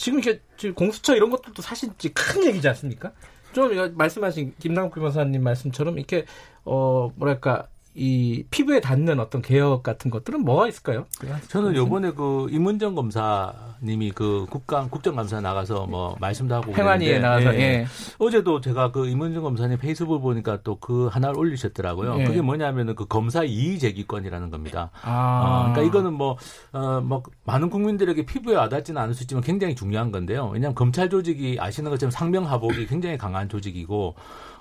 지금 0.03 0.19
이게 0.19 0.41
공수처 0.75 1.15
이런 1.15 1.31
것들도 1.31 1.63
사실 1.63 1.91
큰 2.13 2.45
얘기지 2.45 2.67
않습니까? 2.67 3.13
좀 3.53 3.97
말씀하신 3.97 4.53
김남국 4.59 4.97
변호사님 4.97 5.45
말씀처럼 5.45 5.97
이렇게 5.97 6.25
어 6.65 7.13
뭐랄까 7.15 7.69
이 7.95 8.45
피부에 8.51 8.81
닿는 8.81 9.21
어떤 9.21 9.41
개혁 9.41 9.83
같은 9.83 10.11
것들은 10.11 10.45
뭐가 10.45 10.69
있을까요? 10.69 11.07
저는 11.49 11.75
요번에 11.75 12.13
그 12.13 12.49
임은정 12.51 12.95
검사님이 12.95 14.11
그 14.11 14.47
국감 14.51 14.91
국정감사 14.91 15.41
나가서 15.41 15.87
뭐 15.87 16.17
말씀도 16.21 16.55
하고 16.55 16.75
행안위에 16.75 17.19
나와서 17.19 17.55
예. 17.55 17.61
예. 17.61 17.87
어제도 18.19 18.61
제가 18.61 18.93
그 18.93 19.09
임은정 19.09 19.43
검사님 19.43 19.79
페이스북 19.79 20.21
보니까 20.21 20.61
또 20.63 20.83
그 20.83 21.07
하나를 21.07 21.39
올리셨더라고요. 21.39 22.19
예. 22.19 22.25
그게 22.25 22.43
뭐냐면은 22.43 22.97
그 22.97 23.07
검사 23.07 23.45
이의 23.45 23.79
제기권이라는 23.79 24.51
겁니다. 24.51 24.91
아. 25.03 25.69
어, 25.69 25.73
그러니까 25.73 25.83
이거는 25.83 26.13
뭐, 26.13 26.37
어, 26.73 27.01
뭐 27.01 27.23
많은 27.45 27.71
국민들에게 27.71 28.27
피부에 28.27 28.57
와닿지는 28.57 29.01
않을 29.01 29.15
수 29.15 29.23
있지만 29.23 29.43
굉장히 29.45 29.77
중요한 29.77 30.11
건데요. 30.11 30.51
왜냐하면 30.53 30.75
검찰 30.75 31.09
조직이 31.09 31.57
아시는 31.61 31.91
것처럼 31.91 32.11
상명하복이 32.11 32.87
굉장히 32.87 33.17
강한 33.17 33.49
조직이고 33.49 34.17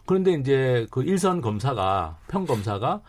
그런데 0.06 0.34
이제 0.34 0.86
그 0.91 1.04
일선 1.04 1.41
검사가 1.41 2.17
평 2.28 2.46
검사가 2.46 3.02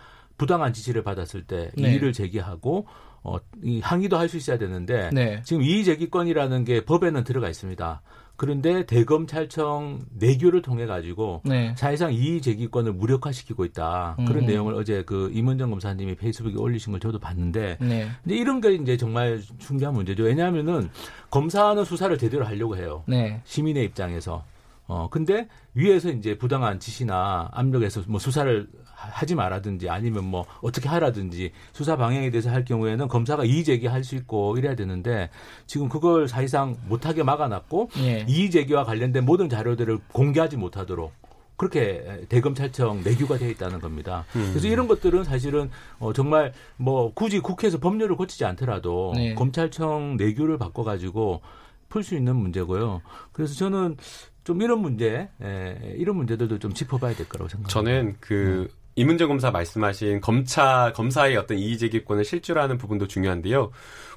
부당한 0.42 0.72
지시를 0.72 1.04
받았을 1.04 1.44
때 1.44 1.70
네. 1.76 1.90
이의를 1.90 2.12
제기하고 2.12 2.86
어, 3.22 3.36
이 3.62 3.78
항의도 3.80 4.18
할 4.18 4.28
수 4.28 4.36
있어야 4.36 4.58
되는데 4.58 5.08
네. 5.12 5.40
지금 5.44 5.62
이의 5.62 5.84
제기권이라는 5.84 6.64
게 6.64 6.84
법에는 6.84 7.22
들어가 7.22 7.48
있습니다. 7.48 8.02
그런데 8.34 8.84
대검찰청 8.86 10.00
내교를 10.18 10.62
통해 10.62 10.86
가지고 10.86 11.42
네. 11.44 11.72
사실상 11.76 12.12
이의 12.12 12.40
제기권을 12.40 12.92
무력화시키고 12.94 13.64
있다 13.66 14.16
그런 14.26 14.38
음. 14.42 14.46
내용을 14.46 14.74
어제 14.74 15.04
그 15.04 15.30
임원정 15.32 15.70
검사님이 15.70 16.16
페이스북에 16.16 16.56
올리신 16.56 16.90
걸 16.90 16.98
저도 16.98 17.20
봤는데 17.20 17.76
네. 17.80 18.08
근데 18.24 18.36
이런 18.36 18.60
게 18.60 18.72
이제 18.72 18.96
정말 18.96 19.40
중요한 19.60 19.94
문제죠. 19.94 20.24
왜냐하면은 20.24 20.90
검사는 21.30 21.84
수사를 21.84 22.18
제대로 22.18 22.44
하려고 22.44 22.76
해요. 22.76 23.04
네. 23.06 23.40
시민의 23.44 23.84
입장에서 23.84 24.42
어, 24.88 25.08
근데 25.08 25.46
위에서 25.74 26.10
이제 26.10 26.36
부당한 26.36 26.80
지시나 26.80 27.48
압력에서 27.52 28.02
뭐 28.08 28.18
수사를 28.18 28.66
하지 29.10 29.34
말라든지 29.34 29.88
아니면 29.88 30.24
뭐 30.24 30.44
어떻게 30.60 30.88
하라든지 30.88 31.52
수사 31.72 31.96
방향에 31.96 32.30
대해서 32.30 32.50
할 32.50 32.64
경우에는 32.64 33.08
검사가 33.08 33.44
이의 33.44 33.64
제기할 33.64 34.04
수 34.04 34.14
있고 34.16 34.56
이래야 34.56 34.74
되는데 34.74 35.30
지금 35.66 35.88
그걸 35.88 36.28
사실상 36.28 36.76
못하게 36.88 37.22
막아놨고 37.22 37.90
예. 37.98 38.24
이의 38.28 38.50
제기와 38.50 38.84
관련된 38.84 39.24
모든 39.24 39.48
자료들을 39.48 39.98
공개하지 40.12 40.56
못하도록 40.56 41.12
그렇게 41.56 42.24
대검찰청 42.28 43.02
내규가 43.04 43.38
되어 43.38 43.48
있다는 43.50 43.80
겁니다. 43.80 44.24
음. 44.34 44.48
그래서 44.50 44.66
이런 44.66 44.88
것들은 44.88 45.22
사실은 45.22 45.70
어 46.00 46.12
정말 46.12 46.52
뭐 46.76 47.12
굳이 47.14 47.38
국회에서 47.38 47.78
법률을 47.78 48.16
고치지 48.16 48.44
않더라도 48.44 49.12
네. 49.14 49.34
검찰청 49.34 50.16
내규를 50.16 50.58
바꿔가지고 50.58 51.40
풀 51.88 52.02
수 52.02 52.16
있는 52.16 52.36
문제고요. 52.36 53.02
그래서 53.32 53.54
저는 53.54 53.96
좀 54.44 54.60
이런 54.62 54.80
문제, 54.80 55.28
에, 55.40 55.94
이런 55.98 56.16
문제들도 56.16 56.58
좀 56.58 56.72
짚어봐야 56.72 57.14
될 57.14 57.28
거라고 57.28 57.48
생각합니다. 57.48 57.68
저는 57.68 58.16
그 58.18 58.68
네. 58.68 58.76
이문정 58.94 59.28
검사 59.28 59.50
말씀하신 59.50 60.20
검찰 60.20 60.92
검사의 60.92 61.36
어떤 61.36 61.58
이의제기권을 61.58 62.24
실질화하는 62.24 62.78
부분도 62.78 63.06
중요한데요. 63.06 63.70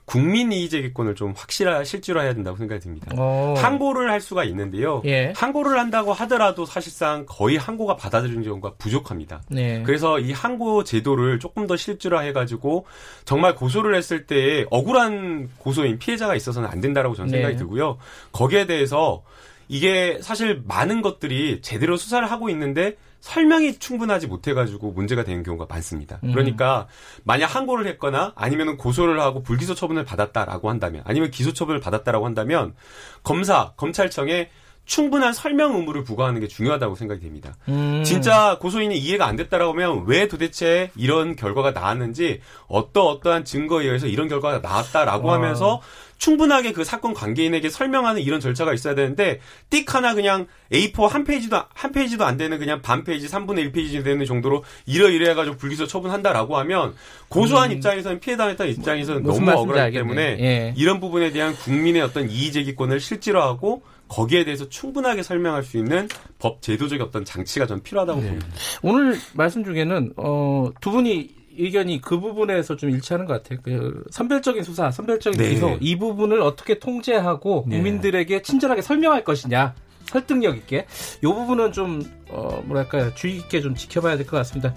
국민 0.06 0.52
이의제기권을 0.52 1.16
좀 1.16 1.34
확실하 1.36 1.84
실질화해야 1.84 2.36
된다고 2.36 2.58
생각이 2.58 2.80
듭니다. 2.82 3.12
오. 3.16 3.22
어. 3.22 3.54
항고를 3.58 4.12
할 4.12 4.22
수가 4.22 4.44
있는데요. 4.44 5.02
예. 5.06 5.34
항고를 5.36 5.80
한다고 5.80 6.14
하더라도 6.14 6.66
사실상 6.66 7.26
거의 7.28 7.58
항고가 7.58 7.96
받아들이는 7.96 8.44
경우가 8.44 8.76
부족합니다. 8.78 9.42
네. 9.50 9.82
그래서 9.84 10.20
이 10.20 10.32
항고 10.32 10.84
제도를 10.84 11.40
조금 11.40 11.66
더 11.66 11.76
실질화해가지고 11.76 12.86
정말 13.26 13.56
고소를 13.56 13.96
했을 13.96 14.28
때 14.28 14.66
억울한 14.70 15.50
고소인 15.58 15.98
피해자가 15.98 16.36
있어서는 16.36 16.70
안 16.70 16.82
된다라고 16.82 17.16
저는 17.16 17.32
생각이 17.32 17.54
네. 17.54 17.58
들고요. 17.58 17.98
거기에 18.32 18.68
대해서 18.68 19.24
이게 19.68 20.20
사실 20.22 20.62
많은 20.66 21.02
것들이 21.02 21.62
제대로 21.62 21.98
수사를 21.98 22.30
하고 22.30 22.50
있는데 22.50 22.96
설명이 23.26 23.80
충분하지 23.80 24.28
못해가지고 24.28 24.92
문제가 24.92 25.24
되는 25.24 25.42
경우가 25.42 25.66
많습니다. 25.68 26.20
음. 26.24 26.32
그러니까 26.32 26.88
만약 27.24 27.48
항고를 27.56 27.88
했거나 27.88 28.34
아니면 28.36 28.78
고소를 28.78 29.20
하고 29.20 29.42
불기소 29.42 29.74
처분을 29.74 30.06
받았다라고 30.06 30.70
한다면 30.70 31.02
아니면 31.06 31.32
기소 31.32 31.52
처분을 31.52 31.80
받았다라고 31.80 32.24
한다면 32.24 32.76
검사 33.24 33.74
검찰청에 33.78 34.52
충분한 34.86 35.34
설명 35.34 35.76
의무를 35.76 36.04
부과하는 36.04 36.40
게 36.40 36.48
중요하다고 36.48 36.96
생각이 36.96 37.22
됩니다. 37.22 37.56
음. 37.68 38.04
진짜 38.06 38.58
고소인이 38.60 38.98
이해가 38.98 39.26
안 39.26 39.36
됐다라고 39.36 39.74
하면 39.74 40.04
왜 40.06 40.28
도대체 40.28 40.92
이런 40.96 41.36
결과가 41.36 41.72
나왔는지 41.72 42.42
어떠 42.68 43.06
어떠한 43.06 43.46
증거에 43.46 43.86
의해서 43.86 44.08
이런 44.08 44.28
결과가 44.28 44.60
나왔다라고 44.60 45.28
와. 45.28 45.36
하면서 45.36 45.82
충분하게 46.18 46.72
그 46.72 46.84
사건 46.84 47.14
관계인에게 47.14 47.70
설명하는 47.70 48.22
이런 48.22 48.40
절차가 48.40 48.74
있어야 48.74 48.96
되는데 48.96 49.40
띡 49.70 49.90
하나 49.90 50.14
그냥 50.14 50.48
A4 50.72 51.08
한 51.10 51.24
페이지도 51.24 51.62
한 51.74 51.92
페이지도 51.92 52.26
안 52.26 52.38
되는 52.38 52.58
그냥 52.58 52.82
반 52.82 53.04
페이지 53.04 53.28
3분의 53.28 53.60
1 53.60 53.72
페이지 53.74 54.02
되는 54.02 54.26
정도로 54.26 54.64
이러이러 54.86 55.28
해가지고 55.30 55.58
불기소 55.58 55.88
처분한다라고 55.88 56.58
하면 56.60 56.96
고소한 57.28 57.72
음. 57.72 57.76
입장에서는 57.76 58.20
피해 58.20 58.38
당했던 58.38 58.70
입장에서는 58.70 59.24
뭐, 59.24 59.34
너무 59.34 59.52
억울하기 59.52 59.98
때문에 59.98 60.22
예. 60.40 60.74
이런 60.78 61.00
부분에 61.00 61.32
대한 61.32 61.54
국민의 61.56 62.02
어떤 62.02 62.30
이의제기권을 62.30 63.00
실질화하고 63.00 63.84
거기에 64.08 64.46
대해서 64.46 64.68
충분하게 64.70 65.24
설명할 65.24 65.64
수 65.64 65.78
있는 65.78 66.08
법 66.40 66.62
제도적 66.62 67.02
어떤 67.02 67.26
장치가 67.26 67.66
좀 67.66 67.82
필요하다고 67.82 68.22
네. 68.22 68.28
봅니다. 68.28 68.48
오늘 68.84 69.18
말씀 69.34 69.64
중에는 69.64 70.14
어, 70.18 70.70
두 70.82 70.92
분이 70.92 71.34
의견이 71.58 72.02
그 72.02 72.20
부분에서 72.20 72.76
좀 72.76 72.90
일치하는 72.90 73.26
것 73.26 73.42
같아요. 73.42 73.60
그 73.64 74.04
선별적인 74.12 74.64
수사, 74.64 74.92
선별적인 74.92 75.40
네. 75.42 75.50
기소 75.50 75.78
이 75.80 75.96
부분을 75.98 76.42
어떻게 76.42 76.80
통제하고 76.80 77.66
네. 77.68 77.78
국민들에게 77.78 78.42
친절하게 78.42 78.82
설명할 78.82 79.24
것이냐. 79.24 79.74
설득력 80.08 80.56
있게 80.56 80.86
이 81.24 81.26
부분은 81.26 81.72
좀 81.72 82.04
어, 82.30 82.62
뭐랄까요 82.66 83.14
주의 83.16 83.38
깊게 83.38 83.62
좀 83.62 83.74
지켜봐야 83.74 84.18
될 84.18 84.28
것 84.28 84.38
같습니다. 84.38 84.74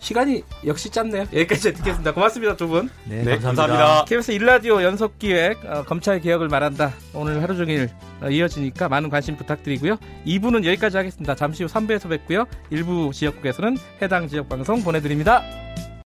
시간이 0.00 0.42
역시 0.66 0.90
짧네요. 0.90 1.26
여기까지 1.32 1.74
듣겠습니다. 1.74 2.12
고맙습니다, 2.12 2.56
두 2.56 2.66
분. 2.68 2.90
네, 3.04 3.22
네 3.22 3.38
감사합니다. 3.38 4.04
KBS 4.06 4.32
일라디오 4.32 4.82
연속 4.82 5.18
기획 5.18 5.64
어, 5.64 5.84
검찰 5.84 6.20
개혁을 6.20 6.48
말한다. 6.48 6.92
오늘 7.14 7.42
하루 7.42 7.56
종일 7.56 7.90
어, 8.22 8.28
이어지니까 8.28 8.88
많은 8.88 9.10
관심 9.10 9.36
부탁드리고요. 9.36 9.98
2부는 10.26 10.64
여기까지 10.64 10.96
하겠습니다. 10.96 11.34
잠시 11.34 11.62
후 11.62 11.68
3부에서 11.68 12.08
뵙고요. 12.08 12.46
일부 12.70 13.10
지역국에서는 13.12 13.76
해당 14.02 14.26
지역 14.26 14.48
방송 14.48 14.82
보내드립니다. 14.82 15.44